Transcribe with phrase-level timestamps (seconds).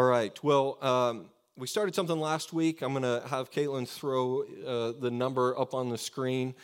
[0.00, 0.42] All right.
[0.42, 1.26] Well, um,
[1.58, 2.80] we started something last week.
[2.80, 6.54] I'm going to have Caitlin throw uh, the number up on the screen.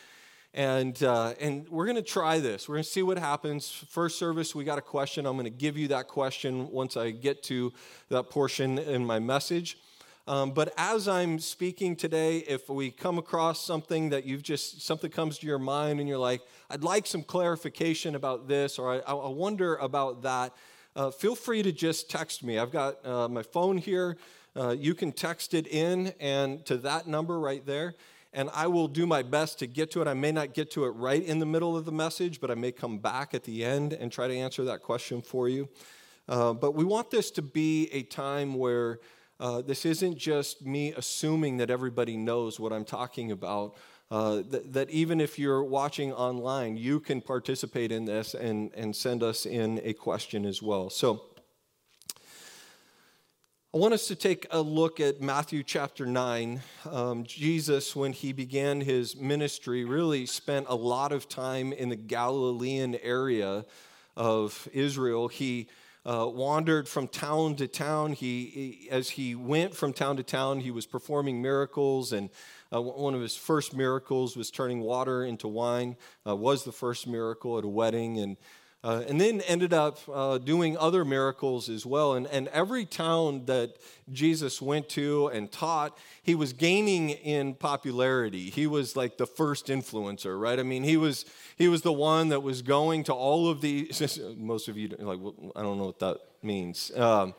[0.55, 2.67] And, uh, and we're going to try this.
[2.67, 3.71] We're going to see what happens.
[3.71, 5.27] First service, we got a question.
[5.27, 7.75] I'm going to give you that question once I get to
[8.09, 9.77] that portion in my message.
[10.27, 15.11] Um, but as I'm speaking today, if we come across something that you've just, something
[15.11, 19.13] comes to your mind and you're like, I'd like some clarification about this, or I,
[19.13, 20.55] I wonder about that,
[20.97, 22.59] uh, feel free to just text me.
[22.59, 24.17] I've got uh, my phone here.
[24.57, 27.95] Uh, you can text it in and to that number right there,
[28.33, 30.09] and I will do my best to get to it.
[30.09, 32.55] I may not get to it right in the middle of the message, but I
[32.55, 35.69] may come back at the end and try to answer that question for you.
[36.29, 38.99] Uh, but we want this to be a time where
[39.39, 43.77] uh, this isn't just me assuming that everybody knows what I'm talking about.
[44.09, 49.23] Uh, that, even if you're watching online, you can participate in this and, and send
[49.23, 50.91] us in a question as well.
[50.91, 51.23] So,
[53.75, 56.63] I want us to take a look at Matthew chapter 9.
[56.91, 61.97] Um, Jesus, when he began his ministry, really spent a lot of time in the
[61.97, 63.67] Galilean area
[64.17, 65.29] of Israel.
[65.29, 65.69] He
[66.07, 68.13] uh, wandered from town to town.
[68.13, 72.13] He, he, as he went from town to town, he was performing miracles.
[72.13, 72.31] And
[72.73, 75.97] uh, one of his first miracles was turning water into wine.
[76.25, 78.37] Uh, was the first miracle at a wedding, and
[78.87, 82.15] uh, and then ended up uh, doing other miracles as well.
[82.15, 83.79] And, and every town that
[84.13, 88.49] Jesus went to and taught, he was gaining in popularity.
[88.49, 90.61] He was like the first influencer, right?
[90.61, 91.25] I mean, he was
[91.57, 94.21] he was the one that was going to all of these.
[94.37, 96.93] Most of you like, well, I don't know what that means.
[96.97, 97.35] Um,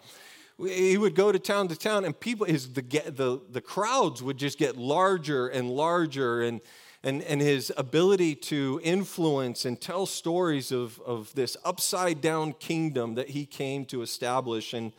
[0.59, 4.37] he would go to town to town, and people, his the the the crowds would
[4.37, 6.59] just get larger and larger, and
[7.07, 13.15] and, and his ability to influence and tell stories of, of this upside down kingdom
[13.15, 14.73] that he came to establish.
[14.73, 14.91] And,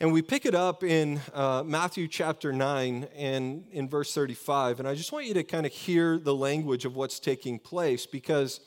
[0.00, 4.80] and we pick it up in uh, Matthew chapter 9 and in verse 35.
[4.80, 8.06] And I just want you to kind of hear the language of what's taking place
[8.06, 8.60] because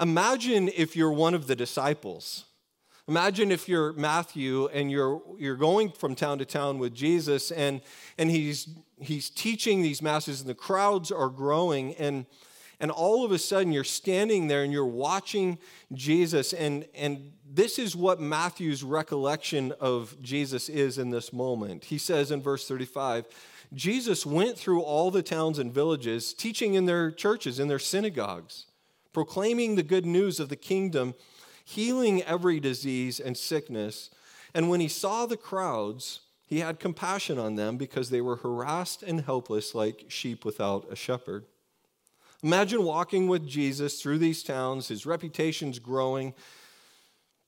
[0.00, 2.46] imagine if you're one of the disciples.
[3.06, 7.80] Imagine if you're Matthew and you're, you're going from town to town with Jesus and,
[8.18, 8.68] and he's,
[9.00, 12.26] he's teaching these masses and the crowds are growing and,
[12.78, 15.58] and all of a sudden you're standing there and you're watching
[15.92, 21.84] Jesus and, and this is what Matthew's recollection of Jesus is in this moment.
[21.84, 23.26] He says in verse 35,
[23.72, 28.66] Jesus went through all the towns and villages, teaching in their churches, in their synagogues,
[29.12, 31.14] proclaiming the good news of the kingdom
[31.64, 34.10] healing every disease and sickness.
[34.54, 39.04] And when he saw the crowds, he had compassion on them because they were harassed
[39.04, 41.46] and helpless like sheep without a shepherd.
[42.42, 46.34] Imagine walking with Jesus through these towns, his reputation's growing.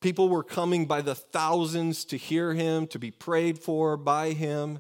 [0.01, 4.79] People were coming by the thousands to hear him, to be prayed for by him.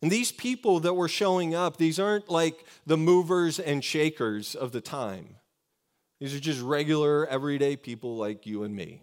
[0.00, 4.70] And these people that were showing up, these aren't like the movers and shakers of
[4.70, 5.36] the time.
[6.20, 9.02] These are just regular, everyday people like you and me.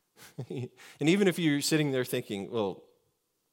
[0.48, 2.84] and even if you're sitting there thinking, well,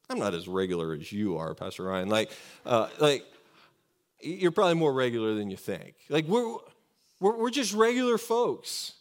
[0.10, 2.32] I'm not as regular as you are, Pastor Ryan, like,
[2.66, 3.26] uh, like
[4.22, 5.96] you're probably more regular than you think.
[6.10, 6.58] Like, we're,
[7.20, 8.94] we're, we're just regular folks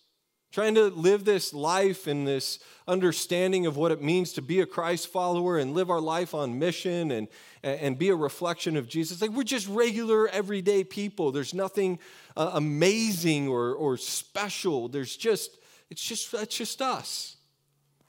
[0.51, 2.59] trying to live this life and this
[2.89, 6.59] understanding of what it means to be a Christ follower and live our life on
[6.59, 7.29] mission and,
[7.63, 9.21] and be a reflection of Jesus.
[9.21, 11.31] Like we're just regular, everyday people.
[11.31, 11.99] There's nothing
[12.37, 14.89] uh, amazing or, or special.
[14.89, 15.59] There's just,
[15.91, 17.37] it's just, it's just us.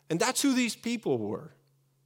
[0.09, 1.51] And that's who these people were.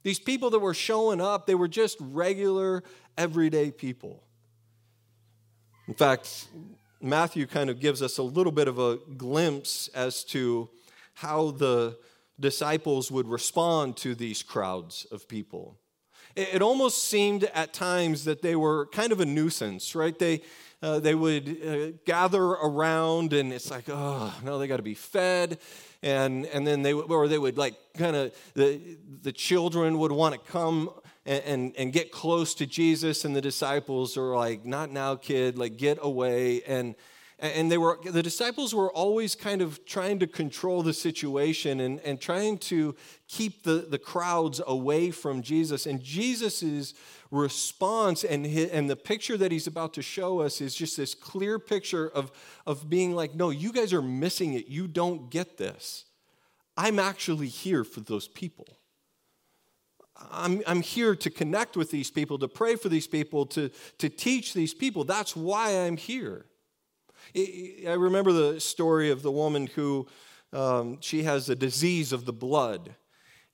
[0.02, 2.82] These people that were showing up, they were just regular,
[3.16, 4.24] everyday people.
[5.86, 6.48] In fact,
[7.00, 10.70] Matthew kind of gives us a little bit of a glimpse as to
[11.14, 11.98] how the
[12.38, 15.78] disciples would respond to these crowds of people.
[16.34, 20.18] It almost seemed at times that they were kind of a nuisance, right?
[20.18, 20.42] They,
[20.82, 24.94] uh, they would uh, gather around, and it's like, oh, no, they got to be
[24.94, 25.58] fed.
[26.02, 28.80] And, and then they, would, or they would like kind of, the,
[29.22, 30.90] the children would want to come
[31.24, 35.56] and, and, and, get close to Jesus, and the disciples are like, not now, kid,
[35.56, 36.62] like get away.
[36.62, 36.96] And,
[37.42, 42.00] and they were the disciples were always kind of trying to control the situation and,
[42.00, 42.94] and trying to
[43.26, 46.94] keep the, the crowds away from jesus and jesus's
[47.30, 51.14] response and, his, and the picture that he's about to show us is just this
[51.14, 52.30] clear picture of,
[52.66, 56.04] of being like no you guys are missing it you don't get this
[56.76, 58.78] i'm actually here for those people
[60.30, 64.08] I'm, I'm here to connect with these people, to pray for these people, to, to
[64.08, 65.02] teach these people.
[65.02, 66.46] That's why I'm here.
[67.34, 70.06] I remember the story of the woman who
[70.52, 72.94] um, she has a disease of the blood.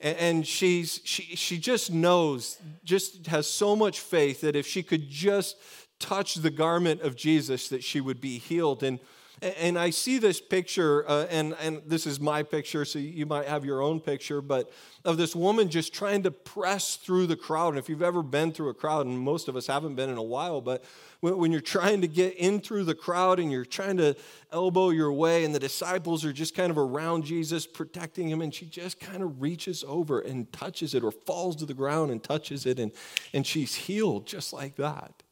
[0.01, 5.11] And she's, she, she just knows, just has so much faith that if she could
[5.11, 5.57] just
[5.99, 8.85] touch the garment of Jesus, that she would be healed.
[8.85, 9.01] And,
[9.43, 13.47] and I see this picture, uh, and, and this is my picture, so you might
[13.47, 14.73] have your own picture, but
[15.05, 17.71] of this woman just trying to press through the crowd.
[17.71, 20.19] And if you've ever been through a crowd, and most of us haven't been in
[20.19, 20.85] a while, but
[21.21, 24.17] when you're trying to get in through the crowd and you're trying to
[24.53, 28.55] elbow your way, and the disciples are just kind of around Jesus, protecting him, and
[28.55, 32.23] she just kind of reaches over and touches it or falls to the ground and
[32.23, 32.93] touches it, and,
[33.33, 35.23] and she's healed just like that.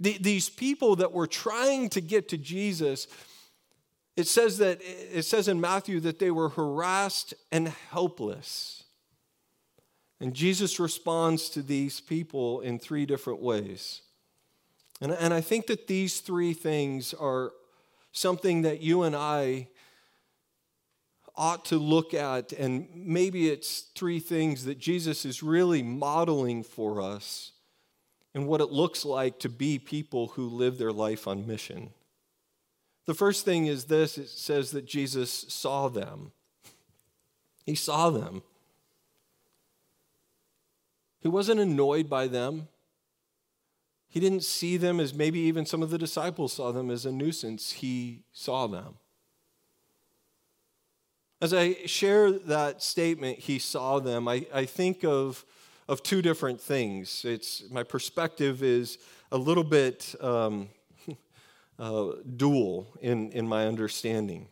[0.00, 3.08] The, these people that were trying to get to Jesus,
[4.16, 8.84] it says that it says in Matthew that they were harassed and helpless.
[10.20, 14.02] And Jesus responds to these people in three different ways.
[15.00, 17.52] And, and I think that these three things are
[18.12, 19.68] something that you and I
[21.36, 27.00] ought to look at, and maybe it's three things that Jesus is really modeling for
[27.00, 27.52] us
[28.34, 31.90] and what it looks like to be people who live their life on mission.
[33.06, 36.32] The first thing is this it says that Jesus saw them.
[37.64, 38.42] He saw them.
[41.20, 42.68] He wasn't annoyed by them.
[44.08, 47.12] He didn't see them as maybe even some of the disciples saw them as a
[47.12, 47.72] nuisance.
[47.72, 48.94] He saw them.
[51.40, 55.44] As I share that statement, he saw them, I, I think of,
[55.88, 57.24] of two different things.
[57.24, 58.98] It's, my perspective is
[59.32, 60.68] a little bit um,
[61.78, 64.48] uh, dual in, in my understanding.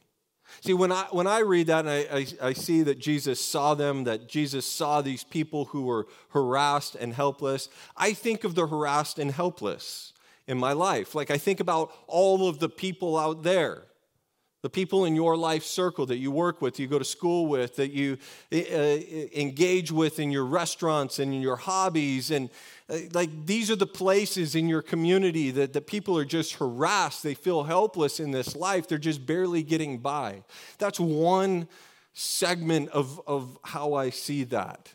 [0.61, 3.75] See, when I, when I read that and I, I, I, see that Jesus saw
[3.75, 8.67] them, that Jesus saw these people who were harassed and helpless, I think of the
[8.67, 10.13] harassed and helpless
[10.47, 11.15] in my life.
[11.15, 13.86] Like I think about all of the people out there,
[14.67, 17.77] the people in your life circle that you work with, you go to school with,
[17.77, 18.19] that you
[18.53, 22.51] uh, engage with in your restaurants and in your hobbies, and
[22.91, 27.23] uh, like these are the places in your community that the people are just harassed.
[27.23, 28.89] They feel helpless in this life.
[28.89, 30.43] They're just barely getting by.
[30.79, 31.69] That's one
[32.13, 34.93] segment of, of how I see that.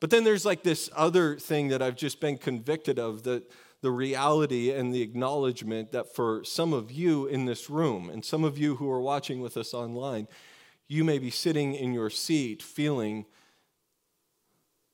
[0.00, 3.48] But then there's like this other thing that I've just been convicted of that
[3.80, 8.44] the reality and the acknowledgement that for some of you in this room and some
[8.44, 10.26] of you who are watching with us online,
[10.88, 13.26] you may be sitting in your seat feeling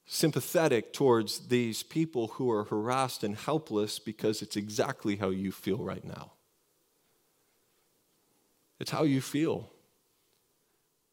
[0.07, 5.79] sympathetic towards these people who are harassed and helpless because it's exactly how you feel
[5.79, 6.33] right now.
[8.79, 9.71] It's how you feel.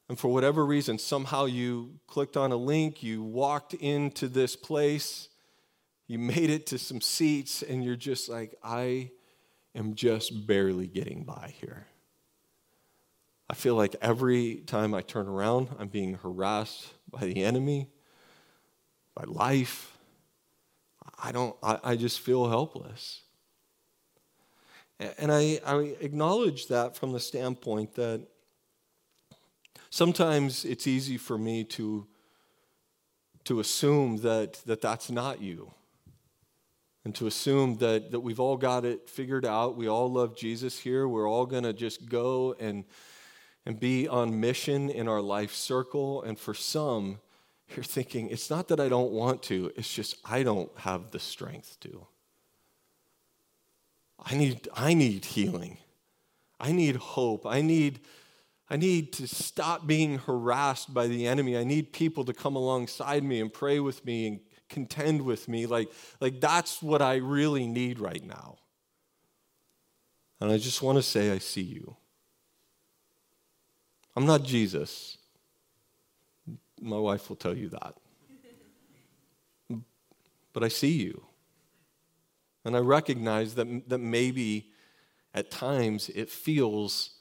[0.09, 5.29] And for whatever reason, somehow you clicked on a link, you walked into this place,
[6.11, 9.11] you made it to some seats, and you're just like, I
[9.73, 11.87] am just barely getting by here.
[13.49, 17.87] I feel like every time I turn around, I'm being harassed by the enemy
[19.15, 19.97] by life.
[21.17, 23.21] I don't, I, I just feel helpless.
[25.17, 28.27] And I, I acknowledge that from the standpoint that
[29.89, 32.05] sometimes it's easy for me to,
[33.45, 35.71] to assume that, that that's not you.
[37.03, 39.75] And to assume that, that we've all got it figured out.
[39.75, 41.07] We all love Jesus here.
[41.07, 42.85] We're all going to just go and,
[43.65, 46.21] and be on mission in our life circle.
[46.21, 47.19] And for some,
[47.75, 51.19] you're thinking, it's not that I don't want to, it's just I don't have the
[51.19, 52.05] strength to.
[54.23, 55.77] I need, I need healing.
[56.59, 57.45] I need hope.
[57.45, 58.01] I need,
[58.69, 61.57] I need to stop being harassed by the enemy.
[61.57, 64.39] I need people to come alongside me and pray with me and
[64.71, 65.65] contend with me.
[65.67, 68.57] Like, like that's what I really need right now.
[70.39, 71.95] And I just want to say, I see you.
[74.15, 75.17] I'm not Jesus.
[76.81, 77.95] My wife will tell you that.
[80.53, 81.23] But I see you.
[82.65, 84.71] And I recognize that, that maybe
[85.33, 87.11] at times it feels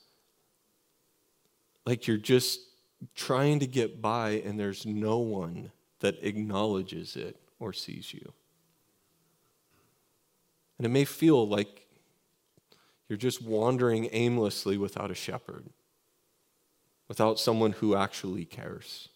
[1.86, 2.60] like you're just
[3.14, 8.32] trying to get by and there's no one that acknowledges it or sees you.
[10.78, 11.86] And it may feel like
[13.08, 15.66] you're just wandering aimlessly without a shepherd,
[17.08, 19.08] without someone who actually cares.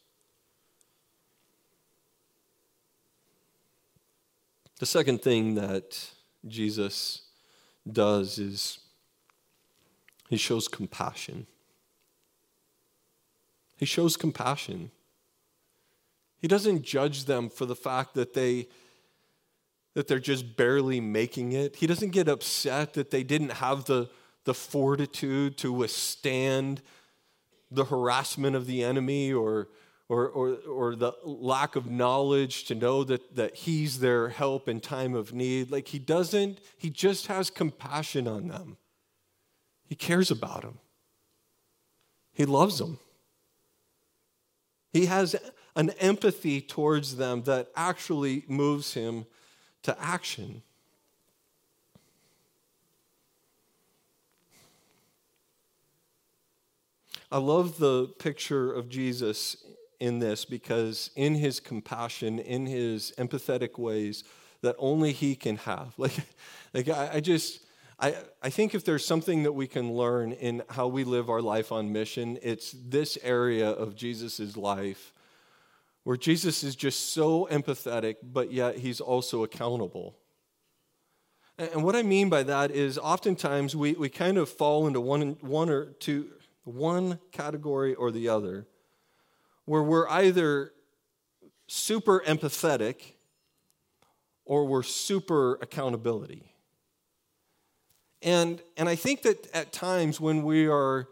[4.81, 6.11] The second thing that
[6.47, 7.23] Jesus
[7.91, 8.81] does is
[10.29, 11.47] he shows compassion.
[13.77, 14.91] He shows compassion.
[16.45, 18.69] He doesn't judge them for the fact that they
[19.95, 21.77] that they're just barely making it.
[21.77, 24.11] He doesn't get upset that they didn't have the,
[24.45, 26.83] the fortitude to withstand
[27.71, 29.69] the harassment of the enemy or,
[30.11, 34.81] or, or, or the lack of knowledge to know that, that he's their help in
[34.81, 35.71] time of need.
[35.71, 38.77] Like he doesn't, he just has compassion on them.
[39.87, 40.79] He cares about them.
[42.35, 42.99] He loves them.
[44.93, 45.35] He has
[45.77, 49.27] an empathy towards them that actually moves him
[49.83, 50.63] to action.
[57.31, 59.57] I love the picture of Jesus
[59.99, 64.23] in this because in his compassion, in his empathetic ways
[64.63, 65.95] that only he can have.
[65.99, 66.17] Like,
[66.73, 67.61] like I, I just,
[67.99, 71.43] I, I think if there's something that we can learn in how we live our
[71.43, 75.14] life on mission, it's this area of Jesus' life
[76.05, 80.17] where Jesus is just so empathetic, but yet he's also accountable.
[81.59, 85.37] And what I mean by that is oftentimes we, we kind of fall into one,
[85.41, 86.31] one or two,
[86.65, 88.67] one category or the other,
[89.65, 90.73] where we're either
[91.67, 93.15] super empathetic
[94.45, 96.53] or we're super accountability.
[98.21, 101.09] And, and I think that at times when we are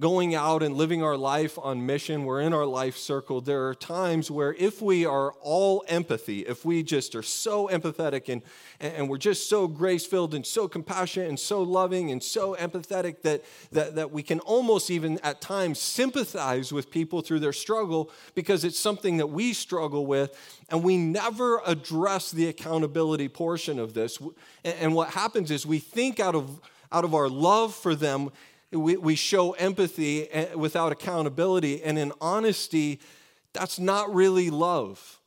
[0.00, 3.74] going out and living our life on mission, we're in our life circle, there are
[3.76, 8.42] times where if we are all empathy, if we just are so empathetic and,
[8.80, 13.22] and we're just so grace filled and so compassionate and so loving and so empathetic
[13.22, 18.10] that, that, that we can almost even at times sympathize with people through their struggle
[18.34, 23.94] because it's something that we struggle with, and we never address the accountability portion of
[23.94, 24.18] this.
[24.64, 26.60] And what happens is we think out of
[26.92, 28.30] out of our love for them
[28.74, 31.82] we, we show empathy eh, without accountability.
[31.82, 33.00] And in honesty,
[33.52, 35.20] that's not really love.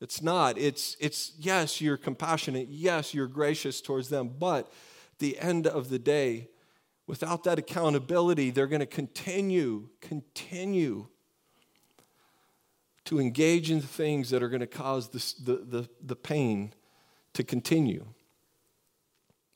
[0.00, 0.58] It's not.
[0.58, 2.68] It's, it's yes, you're compassionate.
[2.68, 4.34] Yes, you're gracious towards them.
[4.38, 4.72] But
[5.18, 6.48] the end of the day,
[7.06, 11.06] without that accountability, they're going to continue, continue
[13.04, 16.72] to engage in things that are going to cause the, the, the pain
[17.34, 18.06] to continue.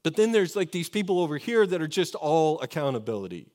[0.09, 3.47] But then there's like these people over here that are just all accountability.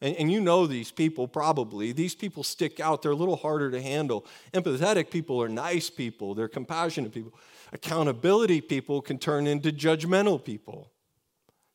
[0.00, 1.92] And, and, you know these people probably.
[1.92, 4.24] These people stick out, they're a little harder to handle.
[4.54, 7.34] Empathetic people are nice people, they're compassionate people.
[7.74, 10.90] Accountability people can turn into judgmental people.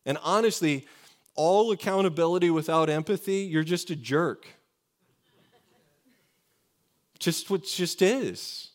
[0.08, 0.88] And honestly,
[1.36, 4.48] all accountability without empathy, you're just a jerk.
[7.20, 8.72] just what just is.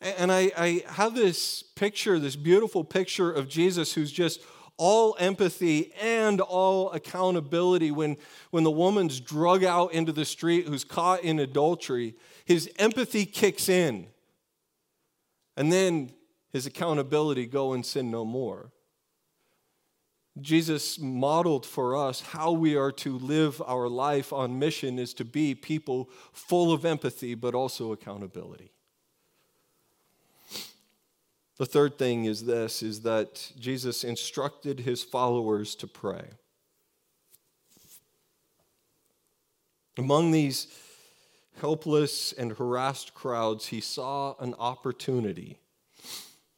[0.00, 4.40] And I, I have this picture, this beautiful picture of Jesus who's just
[4.76, 8.16] all empathy and all accountability when,
[8.50, 12.14] when the woman's drug out into the street who's caught in adultery
[12.44, 14.06] his empathy kicks in.
[15.56, 16.12] And then
[16.50, 18.70] his accountability go and sin no more.
[20.40, 25.24] Jesus modeled for us how we are to live our life on mission is to
[25.24, 28.70] be people full of empathy but also accountability
[31.58, 36.30] the third thing is this is that Jesus instructed his followers to pray.
[39.96, 40.68] Among these
[41.60, 45.58] helpless and harassed crowds, he saw an opportunity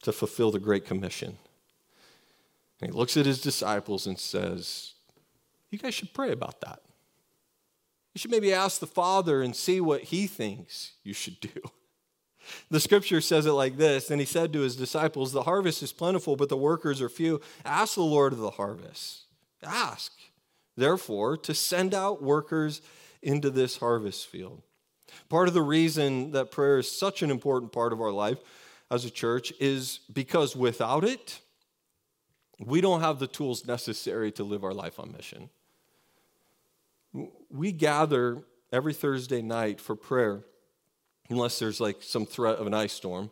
[0.03, 1.39] to fulfill the Great Commission.
[2.83, 4.93] And he looks at his disciples and says,
[5.71, 6.81] You guys should pray about that.
[8.13, 11.49] You should maybe ask the Father and see what he thinks you should do.
[12.71, 15.93] The scripture says it like this And he said to his disciples, The harvest is
[15.93, 17.41] plentiful, but the workers are few.
[17.65, 19.25] Ask the Lord of the harvest.
[19.63, 20.13] Ask,
[20.77, 22.81] therefore, to send out workers
[23.23, 24.63] into this harvest field.
[25.29, 28.39] Part of the reason that prayer is such an important part of our life
[28.91, 31.41] as a church is because without it,
[32.59, 35.51] we don't have the tools necessary to live our life on mission.
[37.51, 38.43] We gather
[38.73, 40.45] every Thursday night for prayer
[41.31, 43.31] unless there's like some threat of an ice storm,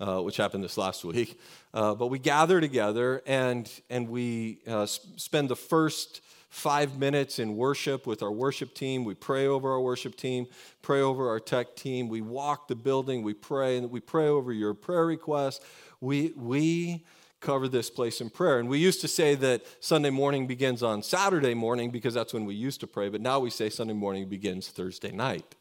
[0.00, 1.38] uh, which happened this last week.
[1.72, 7.56] Uh, but we gather together and, and we uh, spend the first five minutes in
[7.56, 9.04] worship with our worship team.
[9.04, 10.48] We pray over our worship team,
[10.82, 12.08] pray over our tech team.
[12.08, 15.64] We walk the building, we pray, and we pray over your prayer requests.
[16.00, 17.04] We, we
[17.38, 18.58] cover this place in prayer.
[18.58, 22.46] And we used to say that Sunday morning begins on Saturday morning because that's when
[22.46, 25.54] we used to pray, but now we say Sunday morning begins Thursday night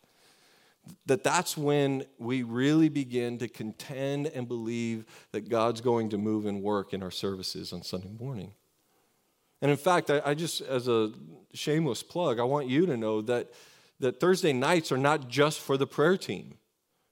[1.06, 6.46] that that's when we really begin to contend and believe that God's going to move
[6.46, 8.54] and work in our services on Sunday morning.
[9.62, 11.12] And in fact, I, I, just, as a
[11.54, 13.52] shameless plug, I want you to know that,
[14.00, 16.58] that Thursday nights are not just for the prayer team.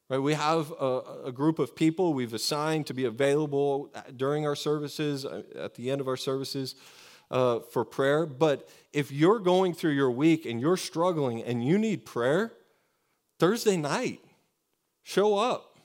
[0.10, 0.20] Right?
[0.20, 5.26] We have a, a group of people we've assigned to be available during our services,
[5.26, 6.76] uh, at the end of our services,
[7.30, 8.26] uh, for prayer.
[8.26, 12.54] But if you're going through your week and you're struggling and you need prayer,
[13.40, 14.20] Thursday night,
[15.04, 15.78] show up.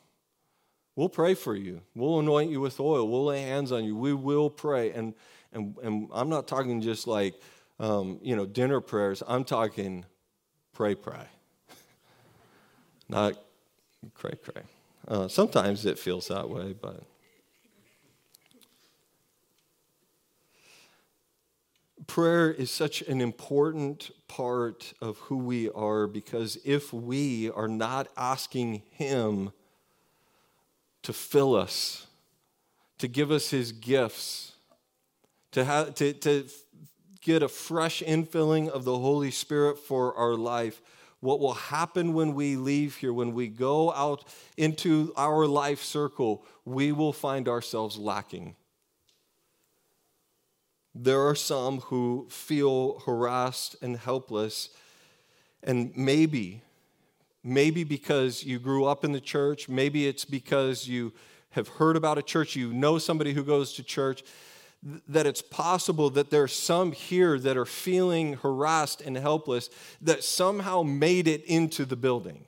[0.97, 1.81] We'll pray for you.
[1.95, 3.09] We'll anoint you with oil.
[3.09, 3.97] We'll lay hands on you.
[3.97, 4.93] We will pray.
[4.93, 5.15] And,
[5.53, 7.35] and, and I'm not talking just like,
[7.81, 9.23] um, you know, dinner prayers.
[9.27, 10.05] I'm talking
[10.73, 11.27] pray, pray.
[13.09, 13.35] not
[14.15, 14.63] cray, cray.
[15.09, 17.03] Uh, sometimes it feels that way, but.
[22.07, 28.09] Prayer is such an important part of who we are because if we are not
[28.17, 29.53] asking Him
[31.03, 32.07] to fill us,
[32.99, 34.53] to give us His gifts,
[35.53, 36.49] to, have, to, to
[37.21, 40.81] get a fresh infilling of the Holy Spirit for our life,
[41.21, 44.25] what will happen when we leave here, when we go out
[44.57, 48.57] into our life circle, we will find ourselves lacking.
[50.95, 54.69] There are some who feel harassed and helpless,
[55.63, 56.63] and maybe,
[57.43, 61.13] maybe because you grew up in the church, maybe it's because you
[61.51, 64.23] have heard about a church, you know somebody who goes to church,
[65.09, 69.71] that it's possible that there are some here that are feeling harassed and helpless
[70.01, 72.45] that somehow made it into the building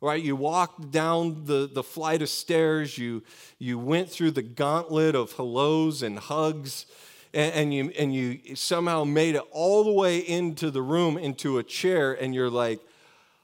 [0.00, 0.22] right?
[0.22, 3.22] You walked down the, the flight of stairs you,
[3.58, 6.86] you went through the gauntlet of hellos and hugs
[7.34, 11.58] and, and, you, and you somehow made it all the way into the room into
[11.58, 12.80] a chair and you're like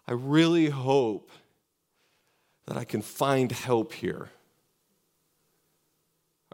[0.09, 1.31] i really hope
[2.67, 4.31] that i can find help here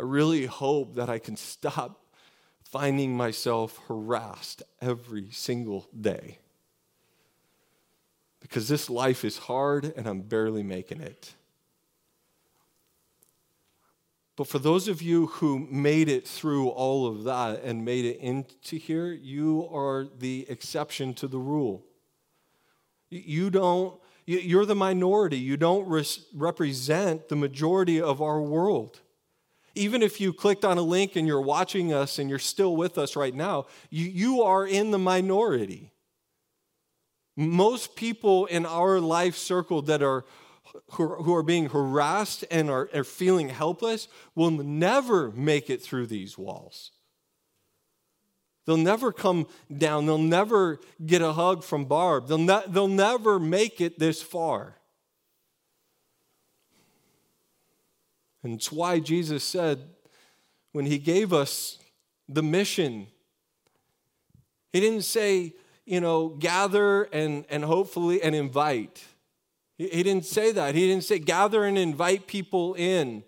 [0.01, 2.01] I really hope that I can stop
[2.65, 6.39] finding myself harassed every single day.
[8.41, 11.35] Because this life is hard and I'm barely making it.
[14.37, 18.19] But for those of you who made it through all of that and made it
[18.21, 21.85] into here, you are the exception to the rule.
[23.11, 25.37] You don't, you're the minority.
[25.37, 25.87] You don't
[26.35, 29.01] represent the majority of our world.
[29.75, 32.99] Even if you clicked on a link and you're watching us and you're still with
[32.99, 35.93] us right now, you, you are in the minority.
[37.37, 40.25] Most people in our life circle that are
[40.93, 46.37] who are being harassed and are, are feeling helpless will never make it through these
[46.37, 46.93] walls.
[48.67, 50.07] They'll never come down.
[50.07, 52.29] They'll never get a hug from Barb.
[52.29, 54.77] They'll, ne- they'll never make it this far.
[58.43, 59.81] And it's why Jesus said,
[60.73, 61.79] when he gave us
[62.29, 63.09] the mission,
[64.73, 65.55] he didn't say,
[65.85, 69.05] you know, gather and, and hopefully and invite.
[69.81, 70.75] He, didn't say that.
[70.75, 73.25] He didn't say gather and invite people in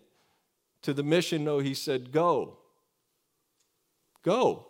[0.83, 1.45] to the mission.
[1.45, 2.59] No, he said go.
[4.23, 4.67] Go.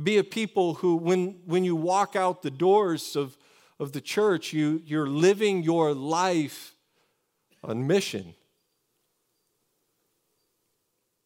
[0.00, 3.36] Be a people who, when, when you walk out the doors of,
[3.80, 6.72] of the church, you, you're living your life
[7.64, 8.36] on mission.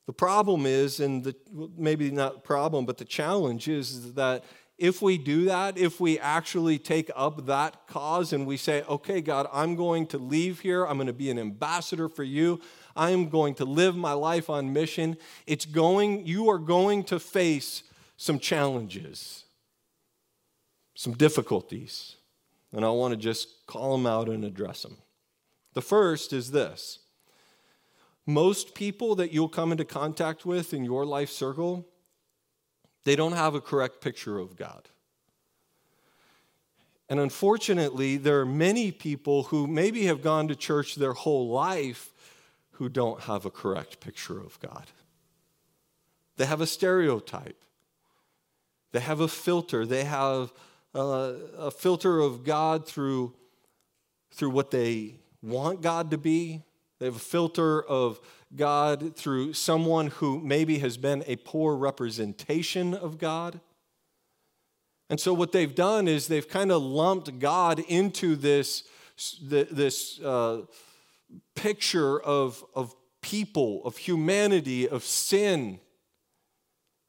[0.06, 1.36] The problem is, and the,
[1.76, 4.42] maybe not problem, but the challenge is that
[4.82, 9.20] if we do that, if we actually take up that cause and we say, okay,
[9.20, 12.60] God, I'm going to leave here, I'm going to be an ambassador for you,
[12.96, 17.20] I am going to live my life on mission, it's going, you are going to
[17.20, 17.84] face
[18.16, 19.44] some challenges,
[20.96, 22.16] some difficulties.
[22.72, 24.96] And I want to just call them out and address them.
[25.74, 26.98] The first is this
[28.26, 31.86] most people that you'll come into contact with in your life circle,
[33.04, 34.88] they don't have a correct picture of God.
[37.08, 42.12] And unfortunately, there are many people who maybe have gone to church their whole life
[42.72, 44.86] who don't have a correct picture of God.
[46.36, 47.62] They have a stereotype,
[48.92, 50.52] they have a filter, they have
[50.94, 53.34] a, a filter of God through,
[54.30, 56.62] through what they want God to be,
[57.02, 58.20] they have a filter of
[58.54, 63.58] God through someone who maybe has been a poor representation of God.
[65.10, 68.84] And so, what they've done is they've kind of lumped God into this,
[69.42, 70.60] this uh,
[71.56, 75.80] picture of, of people, of humanity, of sin.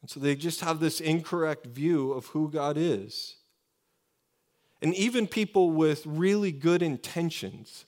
[0.02, 3.36] And so, they just have this incorrect view of who God is.
[4.82, 7.86] And even people with really good intentions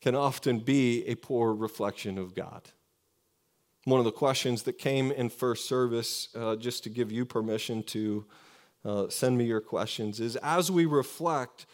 [0.00, 2.62] can often be a poor reflection of God.
[3.84, 7.82] One of the questions that came in first service, uh, just to give you permission
[7.84, 8.26] to
[8.84, 11.66] uh, send me your questions, is as we reflect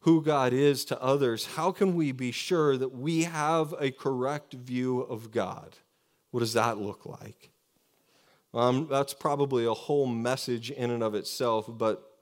[0.00, 4.52] who God is to others, how can we be sure that we have a correct
[4.52, 5.76] view of God?
[6.30, 7.50] What does that look like?
[8.52, 12.13] Um, that's probably a whole message in and of itself, but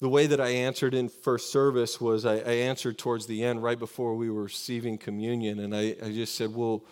[0.00, 3.62] the way that I answered in first service was I, I answered towards the end,
[3.62, 6.84] right before we were receiving communion, and I, I just said, Well,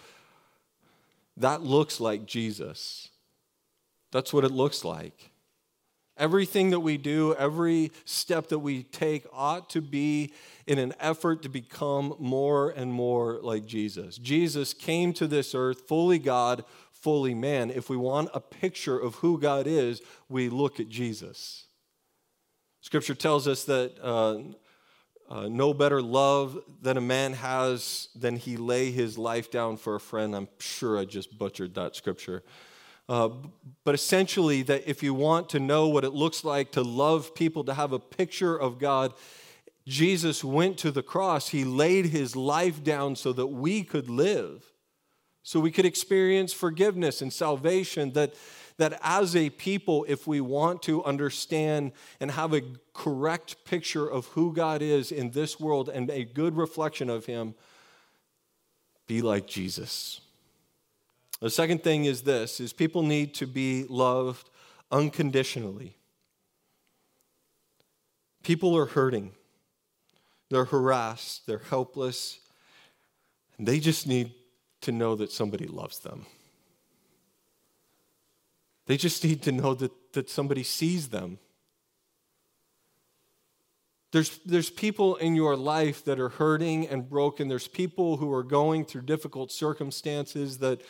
[1.38, 3.08] that looks like Jesus.
[4.12, 5.30] That's what it looks like.
[6.18, 10.32] Everything that we do, every step that we take ought to be
[10.66, 14.18] in an effort to become more and more like Jesus.
[14.18, 17.70] Jesus came to this earth fully God, fully man.
[17.70, 21.67] If we want a picture of who God is, we look at Jesus.
[22.80, 24.38] Scripture tells us that uh,
[25.28, 29.94] uh, no better love than a man has than he lay his life down for
[29.94, 30.34] a friend.
[30.34, 32.42] I'm sure I just butchered that scripture.
[33.08, 33.30] Uh,
[33.84, 37.64] but essentially, that if you want to know what it looks like to love people,
[37.64, 39.14] to have a picture of God,
[39.86, 41.48] Jesus went to the cross.
[41.48, 44.72] He laid his life down so that we could live,
[45.42, 48.12] so we could experience forgiveness and salvation.
[48.12, 48.34] That,
[48.78, 52.62] that as a people, if we want to understand and have a
[52.94, 57.54] correct picture of who God is in this world and a good reflection of him,
[59.06, 60.20] be like Jesus.
[61.40, 64.48] The second thing is this is people need to be loved
[64.90, 65.96] unconditionally.
[68.42, 69.32] People are hurting.
[70.50, 72.40] They're harassed, they're helpless,
[73.58, 74.32] and they just need
[74.82, 76.24] to know that somebody loves them.
[78.88, 81.38] They just need to know that, that somebody sees them.
[84.12, 87.48] There's, there's people in your life that are hurting and broken.
[87.48, 90.80] There's people who are going through difficult circumstances that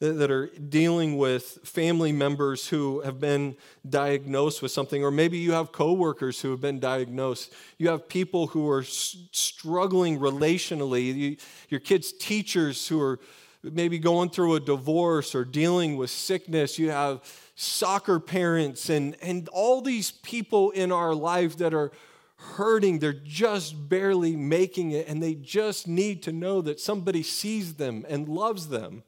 [0.00, 3.54] that are dealing with family members who have been
[3.86, 7.52] diagnosed with something, or maybe you have coworkers who have been diagnosed.
[7.76, 11.14] You have people who are struggling relationally.
[11.14, 11.36] You,
[11.68, 13.20] your kids' teachers who are
[13.62, 16.78] maybe going through a divorce or dealing with sickness.
[16.78, 17.20] You have
[17.54, 21.92] soccer parents and, and all these people in our life that are
[22.36, 22.98] hurting.
[22.98, 28.06] They're just barely making it, and they just need to know that somebody sees them
[28.08, 29.02] and loves them.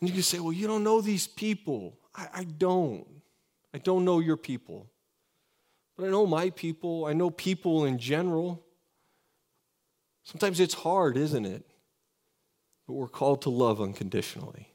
[0.00, 1.98] And you can say, well, you don't know these people.
[2.14, 3.06] I, I don't.
[3.74, 4.88] I don't know your people.
[5.96, 7.06] But I know my people.
[7.06, 8.64] I know people in general.
[10.24, 11.64] Sometimes it's hard, isn't it?
[12.86, 14.68] But we're called to love unconditionally.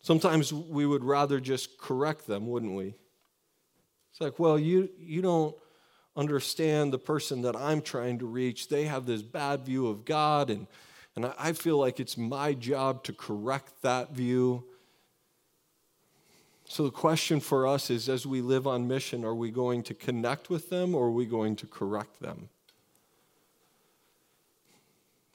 [0.00, 2.94] Sometimes we would rather just correct them, wouldn't we?
[4.10, 5.54] It's like, well, you, you don't
[6.16, 8.68] understand the person that I'm trying to reach.
[8.68, 10.66] They have this bad view of God, and
[11.18, 14.62] and I feel like it's my job to correct that view.
[16.64, 19.94] So the question for us is as we live on mission, are we going to
[19.94, 22.50] connect with them or are we going to correct them?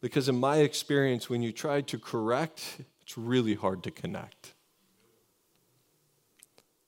[0.03, 4.53] Because in my experience, when you try to correct, it's really hard to connect.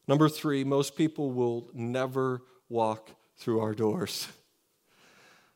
[0.06, 4.28] Number three, most people will never walk through our doors.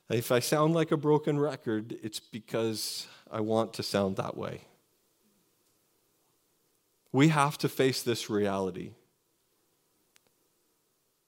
[0.09, 4.61] If I sound like a broken record, it's because I want to sound that way.
[7.11, 8.91] We have to face this reality.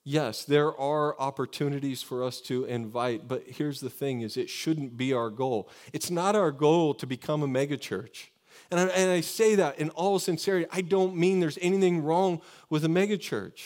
[0.04, 4.98] Yes, there are opportunities for us to invite, but here's the thing is it shouldn't
[4.98, 5.70] be our goal.
[5.94, 8.30] It's not our goal to become a megachurch.
[8.72, 10.66] And I, and I say that in all sincerity.
[10.72, 13.62] I don't mean there's anything wrong with a megachurch.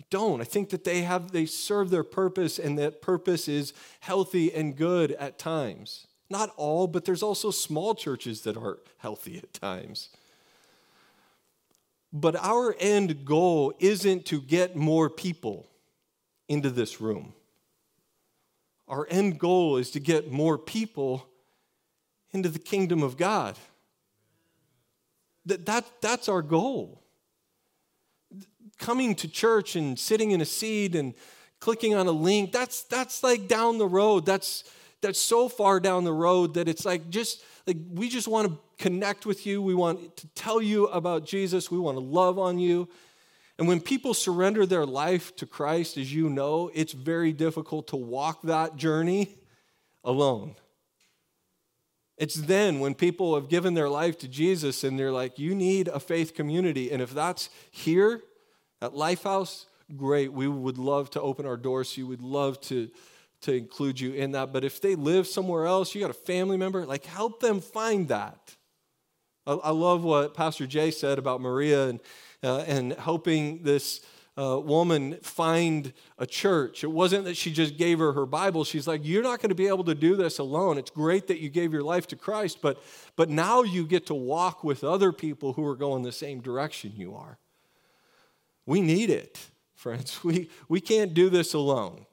[0.00, 0.40] I don't.
[0.40, 4.76] I think that they have they serve their purpose and that purpose is healthy and
[4.76, 6.06] good at times.
[6.28, 10.10] Not all, but there's also small churches that are healthy at times.
[12.18, 15.68] But our end goal isn't to get more people
[16.48, 17.34] into this room.
[18.88, 21.28] Our end goal is to get more people
[22.32, 23.58] into the kingdom of God.
[25.44, 27.02] That, that, that's our goal.
[28.78, 31.12] Coming to church and sitting in a seat and
[31.60, 34.24] clicking on a link, that's, that's like down the road.
[34.24, 34.64] That's,
[35.02, 38.58] that's so far down the road that it's like just like we just want to
[38.78, 39.62] connect with you.
[39.62, 41.70] We want to tell you about Jesus.
[41.70, 42.88] We want to love on you.
[43.58, 47.96] And when people surrender their life to Christ, as you know, it's very difficult to
[47.96, 49.36] walk that journey
[50.04, 50.56] alone.
[52.18, 55.88] It's then when people have given their life to Jesus and they're like, you need
[55.88, 56.90] a faith community.
[56.90, 58.22] And if that's here
[58.82, 60.32] at Lifehouse, great.
[60.32, 61.96] We would love to open our doors.
[61.96, 62.90] You would love to
[63.42, 64.52] to include you in that.
[64.52, 68.08] But if they live somewhere else, you got a family member, like help them find
[68.08, 68.55] that.
[69.46, 72.00] I, love what Pastor Jay said about Maria and,
[72.42, 74.00] uh, and helping this
[74.36, 76.84] uh, woman find a church.
[76.84, 78.64] It wasn't that she just gave her her Bible.
[78.64, 80.78] She's like, You're not going to be able to do this alone.
[80.78, 82.82] It's great that you gave your life to Christ, but,
[83.14, 86.92] but now you get to walk with other people who are going the same direction
[86.96, 87.38] you are.
[88.66, 89.38] We need it.
[89.74, 90.20] friends.
[90.24, 92.04] We, we can't do this alone.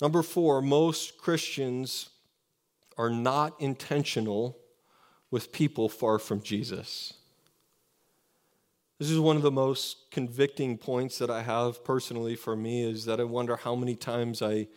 [0.00, 2.10] Number four, most Christians
[2.96, 4.58] are not intentional
[5.30, 7.14] with people far from Jesus.
[8.98, 13.04] This is one of the most convicting points that I have personally for me is
[13.06, 14.68] that I wonder how many times I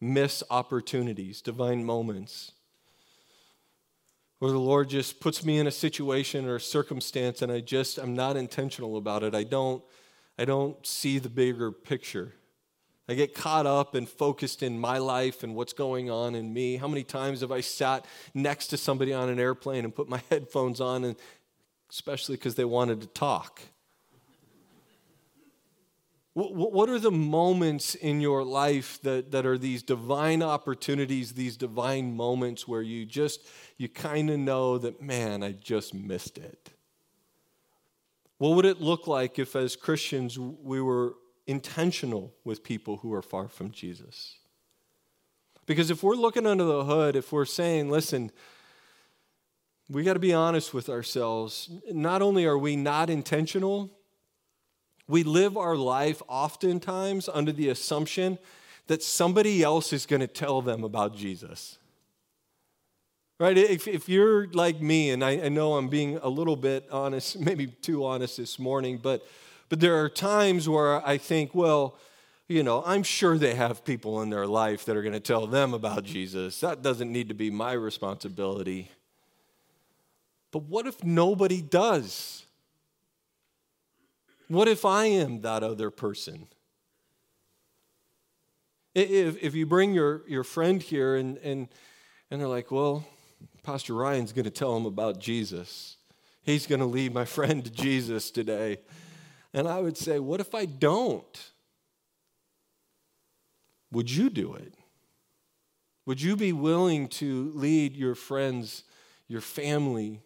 [0.00, 2.52] miss opportunities, divine moments,
[4.40, 7.98] where the Lord just puts me in a situation or a circumstance and I just
[7.98, 9.34] I'm not intentional about it.
[9.34, 9.82] I don't
[10.38, 12.32] I don't see the bigger picture.
[13.10, 16.76] I get caught up and focused in my life and what's going on in me.
[16.76, 20.22] How many times have I sat next to somebody on an airplane and put my
[20.30, 21.16] headphones on, and
[21.90, 23.62] especially because they wanted to talk?
[26.34, 32.16] What are the moments in your life that, that are these divine opportunities, these divine
[32.16, 33.44] moments where you just,
[33.76, 36.70] you kind of know that, man, I just missed it?
[38.38, 41.14] What would it look like if, as Christians, we were
[41.50, 44.38] intentional with people who are far from Jesus.
[45.66, 48.30] Because if we're looking under the hood, if we're saying, listen,
[49.88, 53.90] we got to be honest with ourselves, not only are we not intentional,
[55.08, 58.38] we live our life oftentimes under the assumption
[58.86, 61.78] that somebody else is going to tell them about Jesus.
[63.40, 63.58] Right?
[63.58, 67.40] If, if you're like me, and I, I know I'm being a little bit honest,
[67.40, 69.26] maybe too honest this morning, but
[69.70, 71.96] but there are times where I think, well,
[72.48, 75.46] you know, I'm sure they have people in their life that are going to tell
[75.46, 76.58] them about Jesus.
[76.60, 78.90] That doesn't need to be my responsibility.
[80.50, 82.44] But what if nobody does?
[84.48, 86.48] What if I am that other person?
[88.96, 91.68] If, if you bring your, your friend here and, and,
[92.32, 93.06] and they're like, well,
[93.62, 95.96] Pastor Ryan's going to tell him about Jesus,
[96.42, 98.78] he's going to lead my friend to Jesus today.
[99.52, 101.50] And I would say, what if I don't?
[103.92, 104.74] Would you do it?
[106.06, 108.84] Would you be willing to lead your friends,
[109.28, 110.22] your family,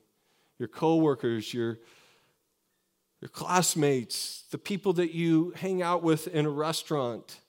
[0.59, 1.79] your coworkers, your
[3.25, 7.41] your classmates, the people that you hang out with in a restaurant,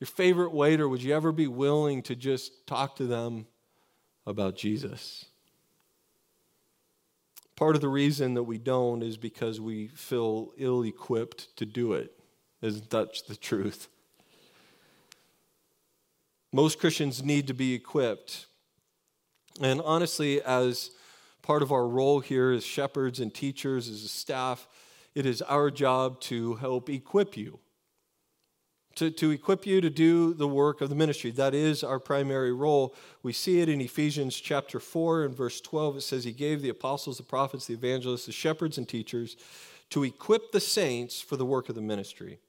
[0.00, 3.46] your favorite waiter, would you ever be willing to just talk to them
[4.26, 5.24] about Jesus?
[7.58, 11.92] Part of the reason that we don't is because we feel ill equipped to do
[11.92, 12.12] it.
[12.62, 13.88] Isn't that the truth?
[16.52, 18.46] Most Christians need to be equipped.
[19.60, 20.92] And honestly, as
[21.42, 24.68] part of our role here as shepherds and teachers, as a staff,
[25.16, 27.58] it is our job to help equip you
[28.98, 31.30] to, to equip you to do the work of the ministry.
[31.30, 32.94] That is our primary role.
[33.22, 35.98] We see it in Ephesians chapter 4 and verse 12.
[35.98, 39.36] It says, He gave the apostles, the prophets, the evangelists, the shepherds, and teachers
[39.90, 42.40] to equip the saints for the work of the ministry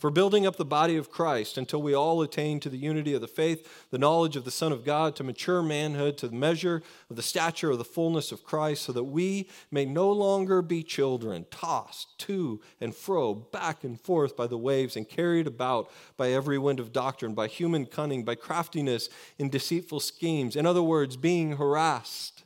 [0.00, 3.20] for building up the body of Christ until we all attain to the unity of
[3.20, 6.82] the faith, the knowledge of the Son of God, to mature manhood, to the measure
[7.10, 10.82] of the stature of the fullness of Christ, so that we may no longer be
[10.82, 16.30] children, tossed to and fro, back and forth by the waves, and carried about by
[16.30, 20.56] every wind of doctrine, by human cunning, by craftiness in deceitful schemes.
[20.56, 22.44] In other words, being harassed.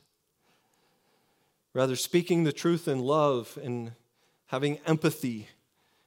[1.73, 3.93] Rather, speaking the truth in love and
[4.47, 5.47] having empathy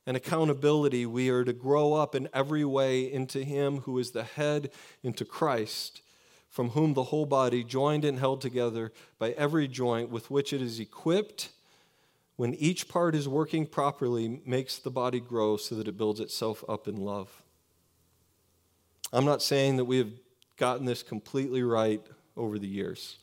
[0.09, 4.23] and accountability, we are to grow up in every way into Him who is the
[4.23, 4.71] head,
[5.03, 6.01] into Christ,
[6.49, 10.63] from whom the whole body, joined and held together by every joint with which it
[10.63, 11.51] is equipped,
[12.37, 16.65] when each part is working properly, makes the body grow so that it builds itself
[16.67, 17.43] up in love.
[19.13, 20.13] I'm not saying that we have
[20.57, 22.01] gotten this completely right
[22.35, 23.19] over the years.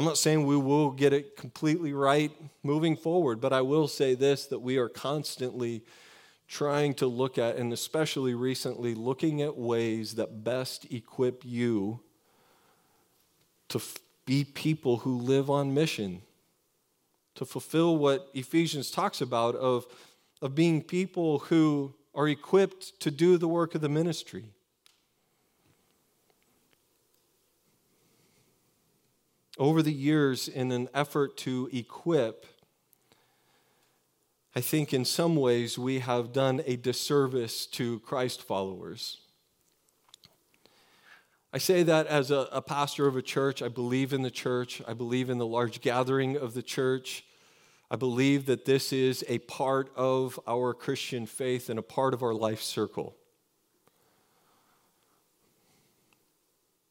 [0.00, 2.32] I'm not saying we will get it completely right
[2.62, 5.82] moving forward, but I will say this that we are constantly
[6.48, 12.00] trying to look at, and especially recently, looking at ways that best equip you
[13.68, 16.22] to f- be people who live on mission,
[17.34, 19.84] to fulfill what Ephesians talks about of,
[20.40, 24.46] of being people who are equipped to do the work of the ministry.
[29.60, 32.46] Over the years in an effort to equip,
[34.56, 39.18] I think in some ways we have done a disservice to Christ followers.
[41.52, 43.60] I say that as a, a, pastor of a church.
[43.60, 44.80] I believe in the church.
[44.88, 47.24] I believe in the large gathering of the church.
[47.90, 52.22] I believe that this is a part of our Christian faith and a part of
[52.22, 53.14] our life circle.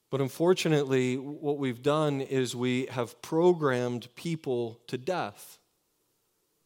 [0.10, 5.60] But unfortunately, what we've done is we have programmed people to death.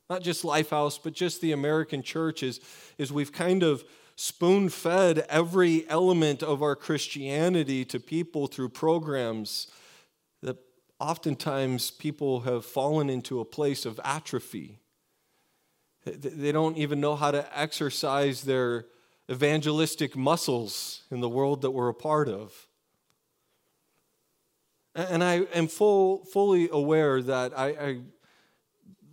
[0.09, 2.59] Not just Lifehouse, but just the American church is,
[2.97, 3.83] is we've kind of
[4.15, 9.67] spoon fed every element of our Christianity to people through programs
[10.41, 10.57] that
[10.99, 14.79] oftentimes people have fallen into a place of atrophy.
[16.05, 18.85] They don't even know how to exercise their
[19.31, 22.67] evangelistic muscles in the world that we're a part of.
[24.95, 27.99] And I am full, fully aware that I, I,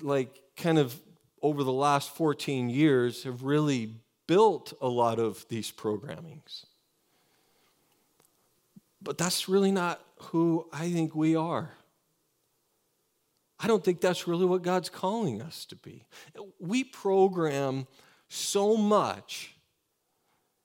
[0.03, 0.99] like, kind of
[1.43, 3.95] over the last 14 years, have really
[4.27, 6.67] built a lot of these programmings.
[9.03, 11.71] But that's really not who I think we are.
[13.59, 16.07] I don't think that's really what God's calling us to be.
[16.59, 17.87] We program
[18.29, 19.55] so much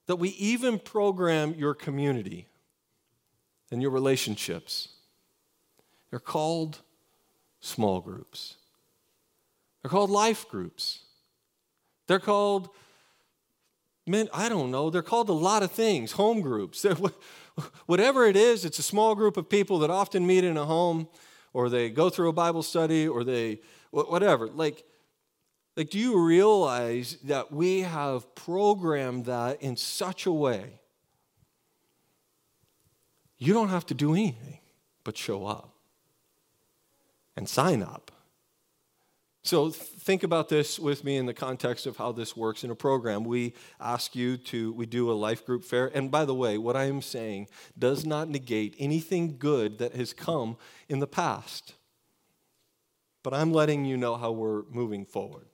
[0.07, 2.47] that we even program your community
[3.71, 4.89] and your relationships.
[6.09, 6.79] They're called
[7.59, 8.55] small groups,
[9.81, 10.99] they're called life groups,
[12.07, 12.69] they're called
[14.07, 14.91] Man, I don't know.
[14.91, 16.85] They're called a lot of things, home groups.
[17.87, 21.07] Whatever it is, it's a small group of people that often meet in a home
[21.53, 24.47] or they go through a Bible study or they, whatever.
[24.47, 24.83] Like,
[25.75, 30.79] like, do you realize that we have programmed that in such a way
[33.37, 34.59] you don't have to do anything
[35.03, 35.74] but show up
[37.35, 38.11] and sign up
[39.45, 42.75] so think about this with me in the context of how this works in a
[42.75, 43.23] program.
[43.23, 45.91] We ask you to, we do a life group fair.
[45.93, 50.13] And by the way, what I am saying does not negate anything good that has
[50.13, 50.57] come
[50.89, 51.75] in the past.
[53.23, 55.45] But I'm letting you know how we're moving forward.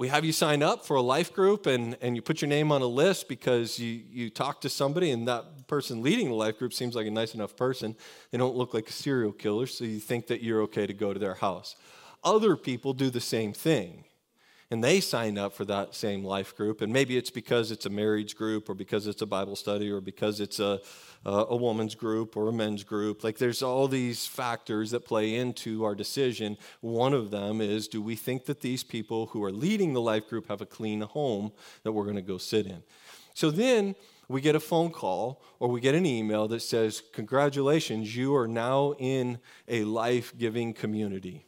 [0.00, 2.72] We have you sign up for a life group and, and you put your name
[2.72, 6.58] on a list because you, you talk to somebody and that person leading the life
[6.58, 7.94] group seems like a nice enough person.
[8.30, 11.12] They don't look like a serial killer, so you think that you're okay to go
[11.12, 11.76] to their house.
[12.24, 14.04] Other people do the same thing
[14.70, 16.80] and they sign up for that same life group.
[16.80, 20.00] And maybe it's because it's a marriage group, or because it's a Bible study, or
[20.00, 20.80] because it's a,
[21.24, 23.24] a woman's group or a men's group.
[23.24, 26.56] Like there's all these factors that play into our decision.
[26.80, 30.28] One of them is do we think that these people who are leading the life
[30.28, 31.52] group have a clean home
[31.82, 32.82] that we're going to go sit in?
[33.34, 33.96] So then
[34.28, 38.48] we get a phone call or we get an email that says, Congratulations, you are
[38.48, 41.44] now in a life giving community.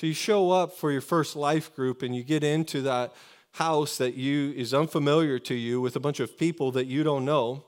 [0.00, 3.12] So you show up for your first life group and you get into that
[3.52, 7.26] house that you is unfamiliar to you with a bunch of people that you don't
[7.26, 7.66] know.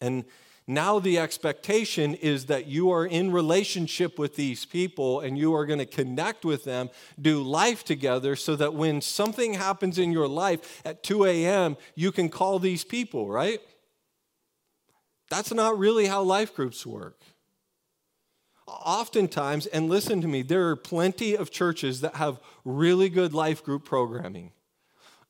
[0.00, 0.24] And
[0.66, 5.66] now the expectation is that you are in relationship with these people and you are
[5.66, 6.88] going to connect with them,
[7.20, 12.10] do life together, so that when something happens in your life at 2 a.m., you
[12.10, 13.60] can call these people, right?
[15.28, 17.20] That's not really how life groups work.
[18.68, 23.64] Oftentimes, and listen to me, there are plenty of churches that have really good life
[23.64, 24.52] group programming.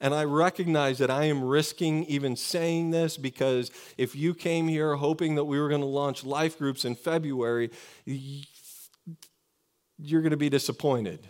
[0.00, 4.94] And I recognize that I am risking even saying this because if you came here
[4.94, 7.70] hoping that we were going to launch life groups in February,
[8.06, 11.28] you're going to be disappointed.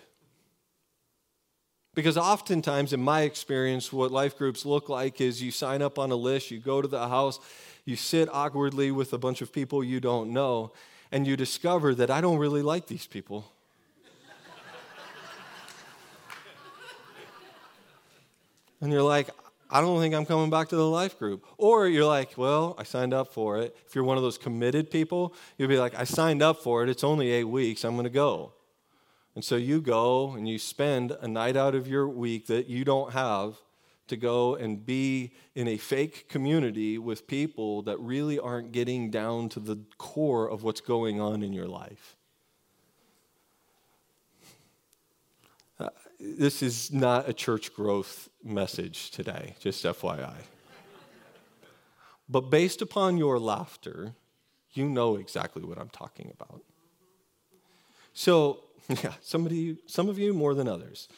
[1.94, 6.12] Because oftentimes, in my experience, what life groups look like is you sign up on
[6.12, 7.40] a list, you go to the house,
[7.86, 10.72] you sit awkwardly with a bunch of people you don't know,
[11.10, 13.52] and you discover that I don't really like these people.
[18.80, 19.30] and you're like,
[19.70, 21.44] I don't think I'm coming back to the life group.
[21.58, 23.76] Or you're like, well, I signed up for it.
[23.86, 26.88] If you're one of those committed people, you'll be like, I signed up for it.
[26.88, 27.84] It's only eight weeks.
[27.84, 28.52] I'm going to go.
[29.34, 32.84] And so you go and you spend a night out of your week that you
[32.84, 33.56] don't have
[34.08, 39.48] to go and be in a fake community with people that really aren't getting down
[39.50, 42.16] to the core of what's going on in your life.
[45.78, 50.34] Uh, this is not a church growth message today, just FYI.
[52.28, 54.14] but based upon your laughter,
[54.72, 56.62] you know exactly what I'm talking about.
[58.12, 61.08] So, yeah, somebody, some of you more than others.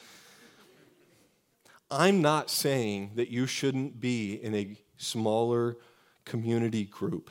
[1.90, 5.76] I'm not saying that you shouldn't be in a smaller
[6.24, 7.30] community group.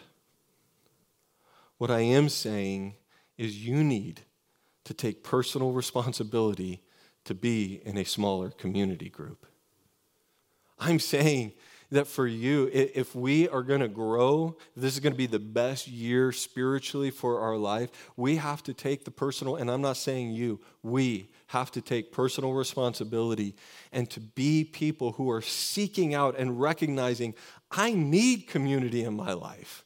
[1.78, 2.96] What I am saying
[3.38, 4.22] is you need
[4.84, 6.82] to take personal responsibility
[7.24, 9.46] to be in a smaller community group.
[10.78, 11.54] I'm saying
[11.92, 15.40] that for you, if we are going to grow, this is going to be the
[15.40, 19.98] best year spiritually for our life, we have to take the personal, and I'm not
[19.98, 23.56] saying you, we have to take personal responsibility
[23.92, 27.34] and to be people who are seeking out and recognizing,
[27.72, 29.84] I need community in my life.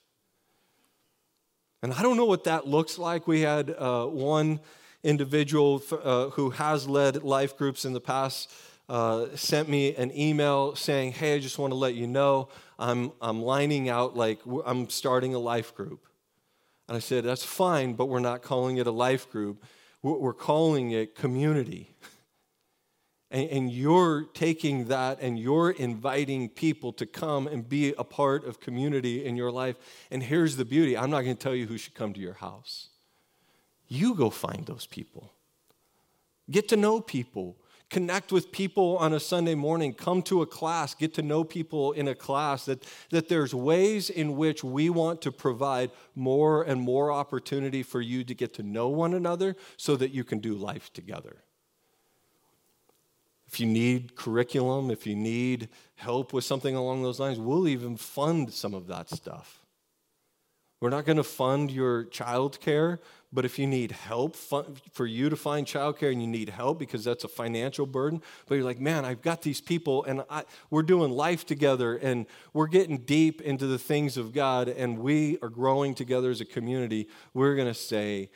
[1.82, 3.28] And I don't know what that looks like.
[3.28, 4.60] We had uh, one
[5.04, 8.52] individual uh, who has led life groups in the past
[8.90, 13.14] uh, sent me an email saying, Hey, I just want to let you know I'm,
[13.22, 16.08] I'm lining out, like, I'm starting a life group.
[16.90, 19.64] And I said, That's fine, but we're not calling it a life group.
[20.04, 21.96] What we're calling it community.
[23.32, 28.46] And, and you're taking that and you're inviting people to come and be a part
[28.46, 29.78] of community in your life.
[30.12, 32.34] And here's the beauty I'm not going to tell you who should come to your
[32.34, 32.90] house.
[33.88, 35.32] You go find those people.
[36.52, 37.56] Get to know people
[37.94, 41.92] connect with people on a Sunday morning, come to a class, get to know people
[41.92, 46.82] in a class, that, that there's ways in which we want to provide more and
[46.82, 50.56] more opportunity for you to get to know one another so that you can do
[50.56, 51.44] life together.
[53.48, 57.96] If you need curriculum, if you need help with something along those lines, we'll even
[57.96, 59.63] fund some of that stuff.
[60.84, 63.00] We're not going to fund your child care,
[63.32, 67.06] but if you need help for you to find childcare and you need help because
[67.06, 70.84] that's a financial burden, but you're like, man, I've got these people and I, we're
[70.84, 75.48] doing life together and we're getting deep into the things of God and we are
[75.48, 78.30] growing together as a community, we're going to say,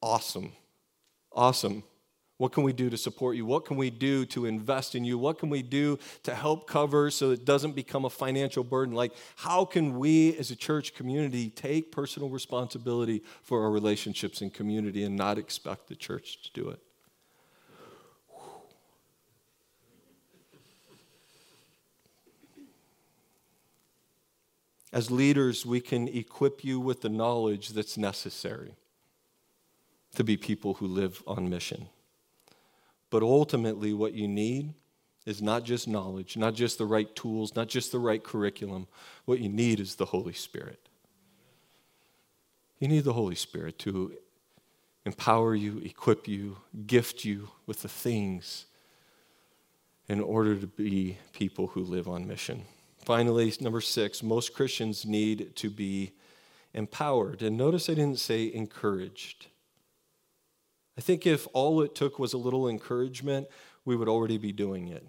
[0.00, 0.52] awesome,
[1.30, 1.82] awesome.
[2.38, 3.46] What can we do to support you?
[3.46, 5.16] What can we do to invest in you?
[5.16, 8.94] What can we do to help cover so it doesn't become a financial burden?
[8.94, 14.52] Like, how can we as a church community take personal responsibility for our relationships and
[14.52, 16.80] community and not expect the church to do it?
[24.92, 28.74] As leaders, we can equip you with the knowledge that's necessary
[30.14, 31.88] to be people who live on mission.
[33.16, 34.74] But ultimately, what you need
[35.24, 38.88] is not just knowledge, not just the right tools, not just the right curriculum.
[39.24, 40.90] What you need is the Holy Spirit.
[42.78, 44.12] You need the Holy Spirit to
[45.06, 48.66] empower you, equip you, gift you with the things
[50.10, 52.66] in order to be people who live on mission.
[52.98, 56.12] Finally, number six, most Christians need to be
[56.74, 57.40] empowered.
[57.40, 59.46] And notice I didn't say encouraged.
[60.96, 63.48] I think if all it took was a little encouragement,
[63.84, 65.06] we would already be doing it.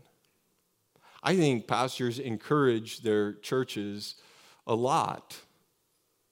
[1.23, 4.15] I think pastors encourage their churches
[4.65, 5.37] a lot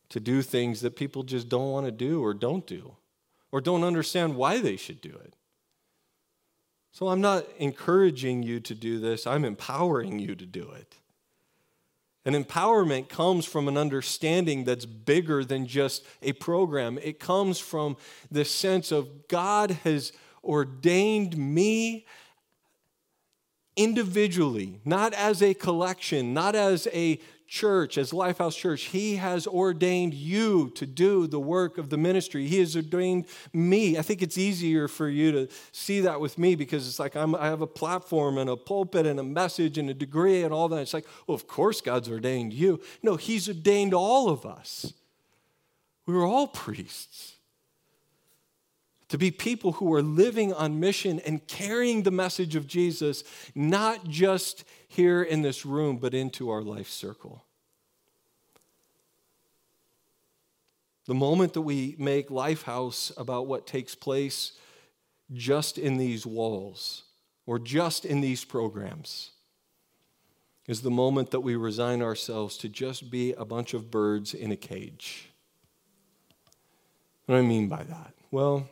[0.09, 2.95] to do things that people just don't want to do or don't do
[3.51, 5.35] or don't understand why they should do it.
[6.91, 10.95] So I'm not encouraging you to do this, I'm empowering you to do it.
[12.25, 16.97] And empowerment comes from an understanding that's bigger than just a program.
[17.03, 17.97] It comes from
[18.31, 20.11] the sense of God has
[20.43, 22.05] ordained me
[23.75, 30.13] individually, not as a collection, not as a church, as Lifehouse Church, He has ordained
[30.13, 32.47] you to do the work of the ministry.
[32.47, 33.97] He has ordained me.
[33.97, 37.35] I think it's easier for you to see that with me because it's like I'm,
[37.35, 40.67] i have a platform and a pulpit and a message and a degree and all
[40.69, 40.81] that.
[40.81, 42.81] It's like, well, of course God's ordained you.
[43.03, 44.93] No, He's ordained all of us.
[46.05, 47.34] We were all priests.
[49.15, 53.23] To be people who are living on mission and carrying the message of Jesus,
[53.55, 57.45] not just here in this room, but into our life circle.
[61.05, 64.51] The moment that we make Lifehouse about what takes place
[65.31, 67.03] just in these walls
[67.45, 69.31] or just in these programs
[70.67, 74.51] is the moment that we resign ourselves to just be a bunch of birds in
[74.51, 75.29] a cage.
[77.27, 78.11] What do I mean by that?
[78.29, 78.67] Well,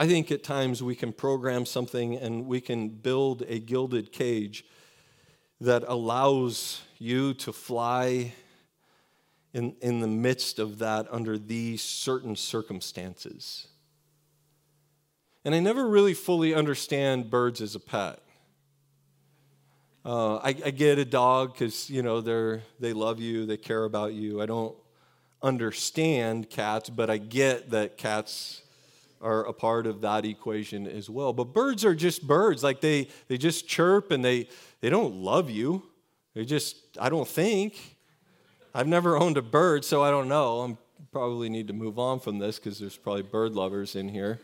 [0.00, 4.64] I think at times we can program something and we can build a gilded cage
[5.60, 8.32] that allows you to fly
[9.52, 13.66] in, in the midst of that under these certain circumstances.
[15.44, 18.20] And I never really fully understand birds as a pet.
[20.02, 23.84] Uh, I, I, get a dog because you know they're they love you, they care
[23.84, 24.40] about you.
[24.40, 24.74] I don't
[25.42, 28.62] understand cats, but I get that cats
[29.20, 31.32] are a part of that equation as well.
[31.32, 32.62] But birds are just birds.
[32.62, 34.48] Like they, they just chirp and they,
[34.80, 35.82] they don't love you.
[36.34, 37.96] They just, I don't think.
[38.74, 40.64] I've never owned a bird, so I don't know.
[40.64, 40.76] I
[41.12, 44.38] probably need to move on from this because there's probably bird lovers in here.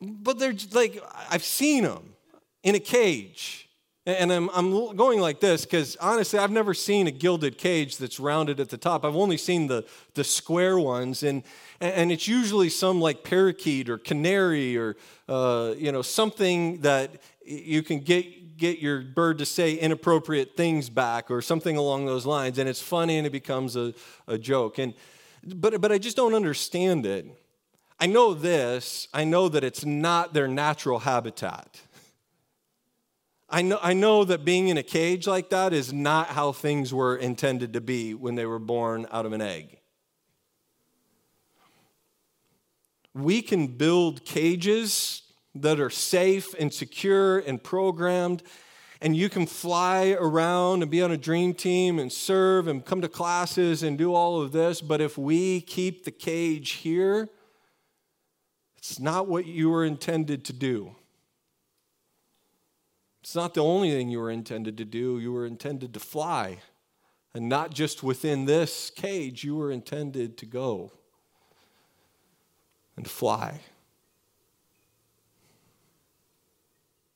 [0.00, 1.00] but they're like,
[1.30, 2.14] I've seen them
[2.62, 3.63] in a cage.
[4.06, 8.20] And I'm, I'm going like this because honestly, I've never seen a gilded cage that's
[8.20, 9.02] rounded at the top.
[9.02, 11.22] I've only seen the, the square ones.
[11.22, 11.42] And,
[11.80, 14.96] and it's usually some like parakeet or canary or,
[15.26, 20.90] uh, you know, something that you can get, get your bird to say inappropriate things
[20.90, 22.58] back or something along those lines.
[22.58, 23.94] And it's funny and it becomes a,
[24.28, 24.78] a joke.
[24.78, 24.92] And,
[25.42, 27.26] but, but I just don't understand it.
[27.98, 31.80] I know this I know that it's not their natural habitat.
[33.54, 36.92] I know, I know that being in a cage like that is not how things
[36.92, 39.78] were intended to be when they were born out of an egg.
[43.14, 45.22] We can build cages
[45.54, 48.42] that are safe and secure and programmed,
[49.00, 53.02] and you can fly around and be on a dream team and serve and come
[53.02, 57.28] to classes and do all of this, but if we keep the cage here,
[58.76, 60.96] it's not what you were intended to do.
[63.24, 65.18] It's not the only thing you were intended to do.
[65.18, 66.58] You were intended to fly.
[67.32, 70.92] And not just within this cage, you were intended to go
[72.98, 73.60] and fly.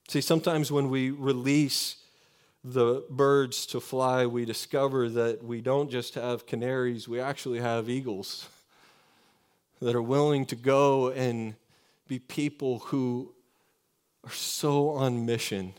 [0.09, 1.97] See, sometimes when we release
[2.65, 7.91] the birds to fly, we discover that we don't just have canaries, we actually have
[7.91, 8.49] eagles
[9.83, 11.55] that are willing to go and
[12.07, 13.35] be people who
[14.25, 15.75] are so on mission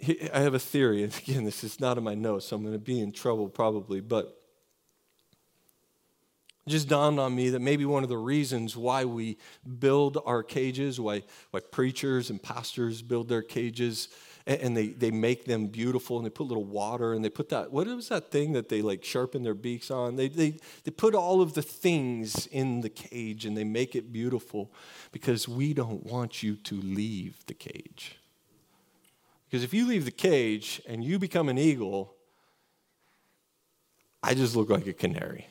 [0.00, 2.74] I have a theory, and again, this is not in my notes, so I'm going
[2.74, 4.34] to be in trouble probably, but
[6.66, 9.38] it just dawned on me that maybe one of the reasons why we
[9.78, 14.08] build our cages, why, why preachers and pastors build their cages,
[14.46, 17.48] and, and they, they make them beautiful, and they put little water, and they put
[17.48, 20.14] that, what was that thing that they like sharpen their beaks on?
[20.14, 24.12] They, they, they put all of the things in the cage, and they make it
[24.12, 24.70] beautiful
[25.10, 28.17] because we don't want you to leave the cage.
[29.48, 32.14] Because if you leave the cage and you become an eagle,
[34.22, 35.46] I just look like a canary.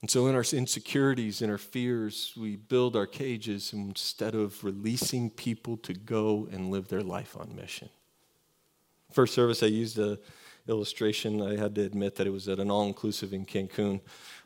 [0.00, 5.28] And so, in our insecurities, in our fears, we build our cages instead of releasing
[5.30, 7.88] people to go and live their life on mission.
[9.12, 10.18] First service, I used a
[10.68, 11.40] illustration.
[11.40, 14.00] I had to admit that it was at an all inclusive in Cancun,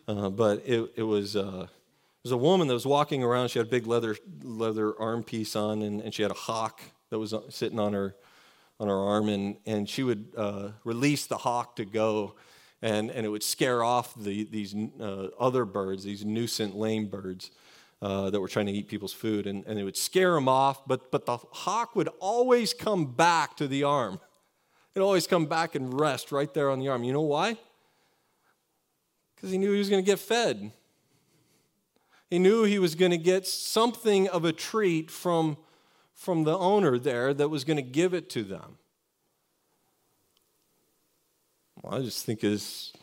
[0.09, 1.36] uh, but it, it was.
[1.36, 1.68] Uh,
[2.22, 3.48] was a woman that was walking around.
[3.48, 6.80] She had a big leather leather arm piece on, and, and she had a hawk
[7.10, 8.14] that was sitting on her
[8.78, 12.34] on her arm, and, and she would uh, release the hawk to go,
[12.80, 17.52] and, and it would scare off the, these uh, other birds, these nuisance lame birds
[18.00, 20.84] uh, that were trying to eat people's food, and, and it would scare them off,
[20.88, 24.18] but, but the hawk would always come back to the arm.
[24.94, 27.04] It'd always come back and rest right there on the arm.
[27.04, 27.56] You know why?
[29.36, 30.72] Because he knew he was going to get fed.
[32.33, 35.59] He knew he was going to get something of a treat from,
[36.14, 38.78] from the owner there that was going to give it to them.
[41.83, 42.95] Well, I just think as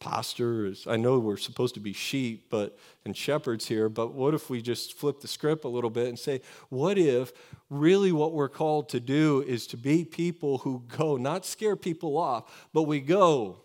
[0.00, 4.34] pastor, as I know we're supposed to be sheep but and shepherds here, but what
[4.34, 7.32] if we just flip the script a little bit and say, what if
[7.70, 12.18] really what we're called to do is to be people who go, not scare people
[12.18, 13.62] off, but we go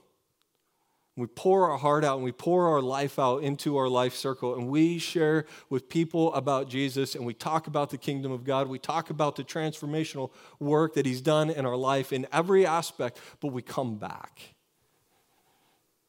[1.18, 4.56] we pour our heart out and we pour our life out into our life circle
[4.56, 8.70] and we share with people about Jesus and we talk about the kingdom of God.
[8.70, 13.20] We talk about the transformational work that He's done in our life in every aspect,
[13.42, 14.56] but we come back.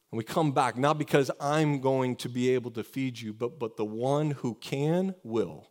[0.09, 3.59] And we come back not because I'm going to be able to feed you, but,
[3.59, 5.67] but the one who can will.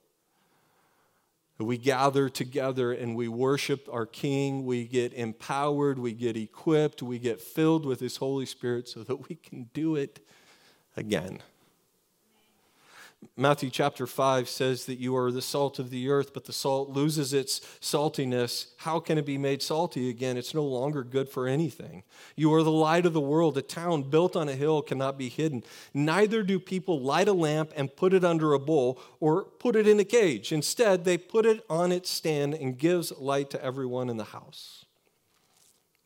[1.62, 4.64] We gather together and we worship our King.
[4.64, 9.28] We get empowered, we get equipped, we get filled with His Holy Spirit so that
[9.28, 10.20] we can do it
[10.96, 11.42] again.
[13.36, 16.90] Matthew chapter 5 says that you are the salt of the earth, but the salt
[16.90, 18.66] loses its saltiness.
[18.78, 20.36] How can it be made salty again?
[20.36, 22.02] It's no longer good for anything.
[22.36, 23.56] You are the light of the world.
[23.56, 25.62] A town built on a hill cannot be hidden.
[25.94, 29.88] Neither do people light a lamp and put it under a bowl or put it
[29.88, 30.52] in a cage.
[30.52, 34.84] Instead, they put it on its stand and gives light to everyone in the house.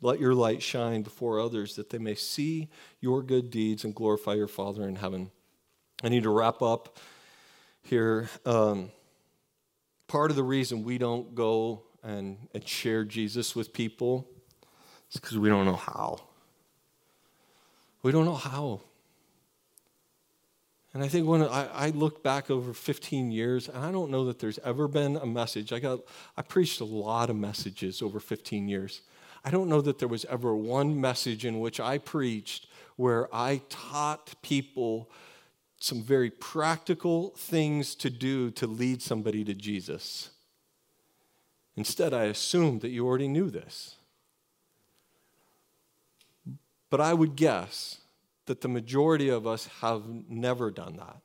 [0.01, 2.69] Let your light shine before others that they may see
[3.01, 5.31] your good deeds and glorify your Father in heaven.
[6.03, 6.99] I need to wrap up
[7.83, 8.29] here.
[8.45, 8.91] Um,
[10.09, 14.29] part of the reason we don't go and, and share Jesus with people
[15.11, 16.19] is because we don't know how.
[18.03, 18.83] We don't know how.
[20.93, 24.25] And I think when I, I look back over 15 years, and I don't know
[24.27, 25.73] that there's ever been a message.
[25.73, 26.01] I got
[26.37, 29.03] I preached a lot of messages over 15 years.
[29.45, 32.67] I don't know that there was ever one message in which I preached
[32.97, 35.11] where I taught people
[35.79, 40.31] some very practical things to do to lead somebody to Jesus.
[41.77, 43.97] Instead, I assumed that you already knew this.
[46.89, 47.99] But I would guess
[48.47, 51.21] that the majority of us have never done that,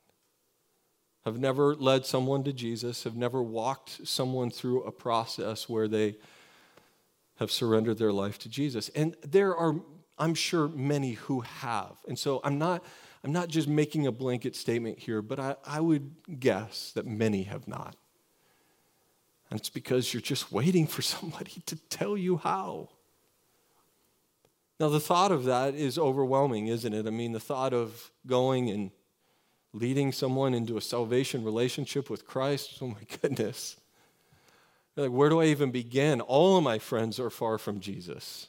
[1.23, 6.17] have never led someone to Jesus, have never walked someone through a process where they
[7.37, 8.89] have surrendered their life to Jesus.
[8.89, 9.75] And there are,
[10.17, 11.93] I'm sure, many who have.
[12.07, 12.83] And so I'm not,
[13.23, 17.43] I'm not just making a blanket statement here, but I, I would guess that many
[17.43, 17.95] have not.
[19.49, 22.89] And it's because you're just waiting for somebody to tell you how.
[24.79, 27.05] Now, the thought of that is overwhelming, isn't it?
[27.05, 28.89] I mean, the thought of going and
[29.73, 33.77] leading someone into a salvation relationship with Christ, oh my goodness.
[34.95, 36.19] like, where do I even begin?
[36.21, 38.47] All of my friends are far from Jesus.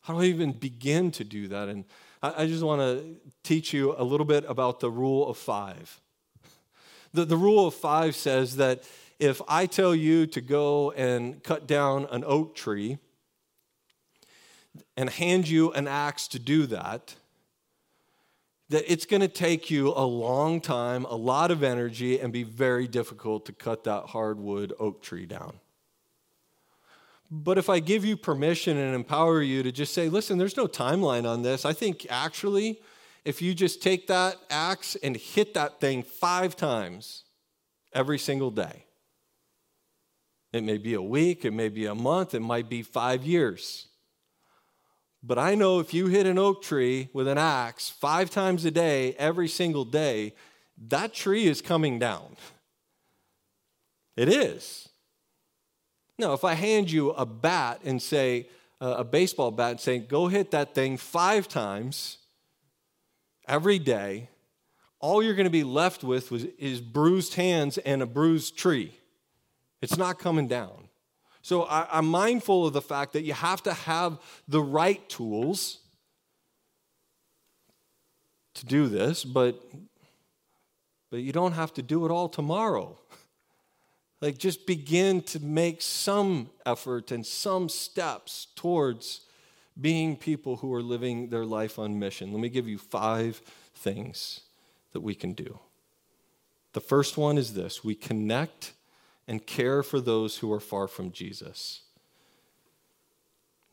[0.00, 1.68] How do I even begin to do that?
[1.68, 1.84] And
[2.22, 6.00] I, I just want to teach you a little bit about the rule of five.
[7.12, 8.84] The, the rule of five says that
[9.18, 12.98] if I tell you to go and cut down an oak tree,
[14.96, 17.14] and hand you an axe to do that,
[18.68, 22.42] that it's going to take you a long time, a lot of energy, and be
[22.42, 25.58] very difficult to cut that hardwood oak tree down.
[27.34, 30.66] But if I give you permission and empower you to just say, listen, there's no
[30.66, 32.82] timeline on this, I think actually,
[33.24, 37.24] if you just take that axe and hit that thing five times
[37.94, 38.84] every single day,
[40.52, 43.86] it may be a week, it may be a month, it might be five years.
[45.22, 48.70] But I know if you hit an oak tree with an axe five times a
[48.70, 50.34] day, every single day,
[50.88, 52.36] that tree is coming down.
[54.18, 54.90] It is.
[56.22, 58.46] Now, if I hand you a bat and say,
[58.80, 62.18] uh, a baseball bat, and say, go hit that thing five times
[63.48, 64.28] every day,
[65.00, 68.94] all you're going to be left with was, is bruised hands and a bruised tree.
[69.80, 70.88] It's not coming down.
[71.42, 75.80] So I, am mindful of the fact that you have to have the right tools
[78.54, 79.60] to do this, but,
[81.10, 82.96] but you don't have to do it all tomorrow.
[84.22, 89.22] Like, just begin to make some effort and some steps towards
[89.78, 92.30] being people who are living their life on mission.
[92.30, 93.42] Let me give you five
[93.74, 94.42] things
[94.92, 95.58] that we can do.
[96.72, 98.74] The first one is this we connect
[99.26, 101.80] and care for those who are far from Jesus.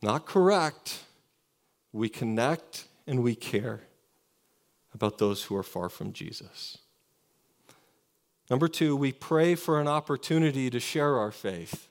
[0.02, 1.04] Not correct,
[1.94, 3.82] we connect and we care
[4.96, 6.80] about those who are far from Jesus.
[8.50, 11.88] Number two, we pray for an opportunity to share our faith.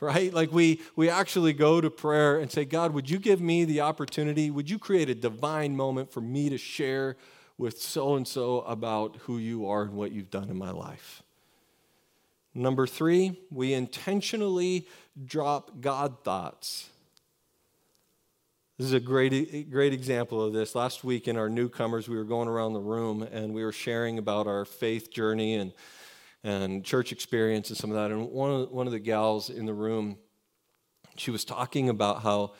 [0.00, 0.32] Right?
[0.32, 3.82] Like we, we actually go to prayer and say, God, would you give me the
[3.82, 4.50] opportunity?
[4.50, 7.18] Would you create a divine moment for me to share
[7.58, 11.22] with so and so about who you are and what you've done in my life?
[12.54, 14.88] Number three, we intentionally
[15.22, 16.88] drop God thoughts.
[18.80, 20.74] This is a great, great example of this.
[20.74, 24.16] Last week in our newcomers, we were going around the room and we were sharing
[24.16, 25.74] about our faith journey and,
[26.42, 28.10] and church experience and some of that.
[28.10, 30.16] And one of, one of the gals in the room,
[31.14, 32.54] she was talking about how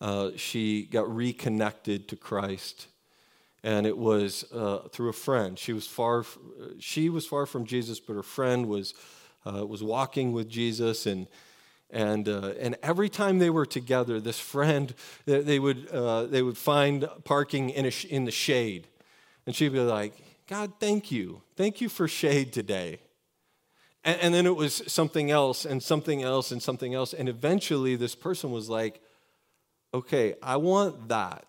[0.00, 2.86] uh, she got reconnected to Christ.
[3.62, 5.58] And it was uh, through a friend.
[5.58, 6.24] She was far,
[6.78, 8.94] she was far from Jesus, but her friend was
[9.44, 11.26] uh, was walking with Jesus and
[11.90, 14.92] and, uh, and every time they were together, this friend,
[15.24, 18.88] they would, uh, they would find parking in, sh- in the shade.
[19.46, 20.14] And she'd be like,
[20.48, 21.42] God, thank you.
[21.56, 22.98] Thank you for shade today.
[24.04, 27.14] And, and then it was something else and something else and something else.
[27.14, 29.00] And eventually, this person was like,
[29.94, 31.45] okay, I want that.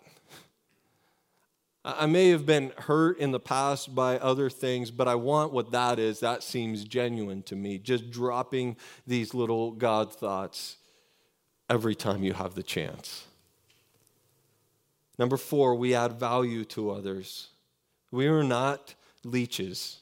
[1.96, 5.70] I may have been hurt in the past by other things, but I want what
[5.70, 6.20] that is.
[6.20, 7.78] That seems genuine to me.
[7.78, 8.76] Just dropping
[9.06, 10.76] these little God thoughts
[11.70, 13.26] every time you have the chance.
[15.18, 17.48] Number four, we add value to others.
[18.10, 20.00] We are not leeches.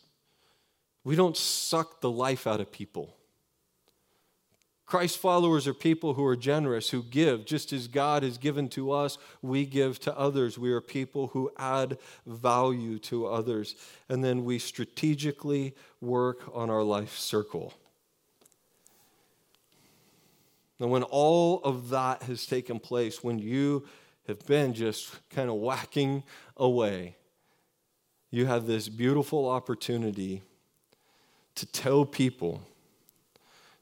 [1.04, 3.15] We don't suck the life out of people.
[4.86, 7.44] Christ followers are people who are generous, who give.
[7.44, 10.58] Just as God has given to us, we give to others.
[10.58, 13.74] We are people who add value to others.
[14.08, 17.74] And then we strategically work on our life circle.
[20.78, 23.86] And when all of that has taken place, when you
[24.28, 26.22] have been just kind of whacking
[26.56, 27.16] away,
[28.30, 30.42] you have this beautiful opportunity
[31.56, 32.62] to tell people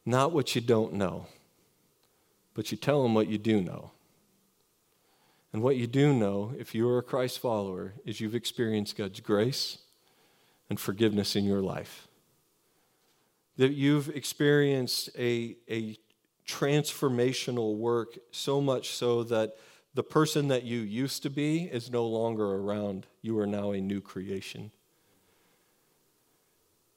[0.04, 1.26] not what you don't know,
[2.54, 3.92] but you tell them what you do know.
[5.52, 9.20] And what you do know, if you are a Christ follower, is you've experienced God's
[9.20, 9.78] grace,
[10.68, 12.08] and forgiveness in your life.
[13.56, 15.96] That you've experienced a, a
[16.46, 19.56] transformational work so much so that
[19.94, 23.06] the person that you used to be is no longer around.
[23.22, 24.72] You are now a new creation.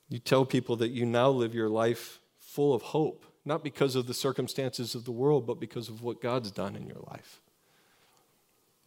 [0.10, 4.08] You tell people that you now live your life full of hope, not because of
[4.08, 7.41] the circumstances of the world, but because of what God's done in your life,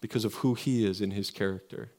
[0.01, 1.93] because of who He is in His character.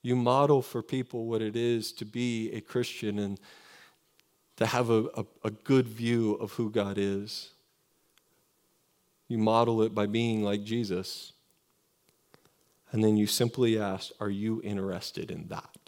[0.00, 3.40] You model for people what it is to be a Christian and
[4.56, 7.50] to have a, a, a good view of who God is.
[9.26, 11.32] You model it by being like Jesus.
[12.92, 15.83] And then you simply ask, Are you interested in that?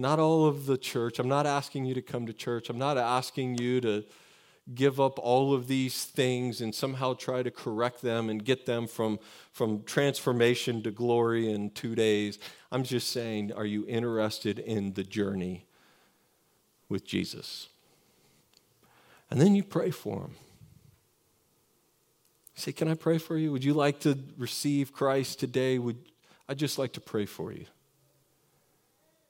[0.00, 1.18] Not all of the church.
[1.18, 2.70] I'm not asking you to come to church.
[2.70, 4.04] I'm not asking you to
[4.74, 8.86] give up all of these things and somehow try to correct them and get them
[8.86, 9.18] from,
[9.52, 12.38] from transformation to glory in two days.
[12.72, 15.66] I'm just saying, are you interested in the journey
[16.88, 17.68] with Jesus?
[19.30, 20.34] And then you pray for him.
[22.54, 23.52] say, Can I pray for you?
[23.52, 25.78] Would you like to receive Christ today?
[25.78, 25.98] Would
[26.48, 27.66] I'd just like to pray for you.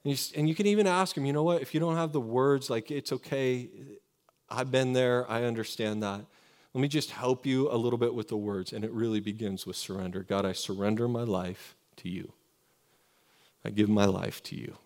[0.05, 2.12] And you, and you can even ask him, you know what, if you don't have
[2.12, 3.68] the words, like it's okay.
[4.48, 6.24] I've been there, I understand that.
[6.72, 8.72] Let me just help you a little bit with the words.
[8.72, 10.22] And it really begins with surrender.
[10.22, 12.32] God, I surrender my life to you.
[13.64, 14.76] I give my life to you.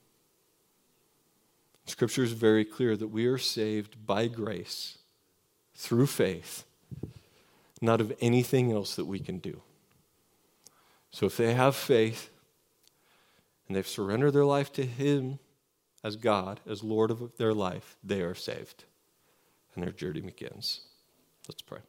[1.86, 4.98] Scripture is very clear that we are saved by grace
[5.74, 6.64] through faith,
[7.80, 9.60] not of anything else that we can do.
[11.10, 12.30] So if they have faith
[13.66, 15.38] and they've surrendered their life to Him
[16.02, 18.84] as God, as Lord of their life, they are saved
[19.74, 20.82] and their journey begins.
[21.48, 21.80] Let's pray.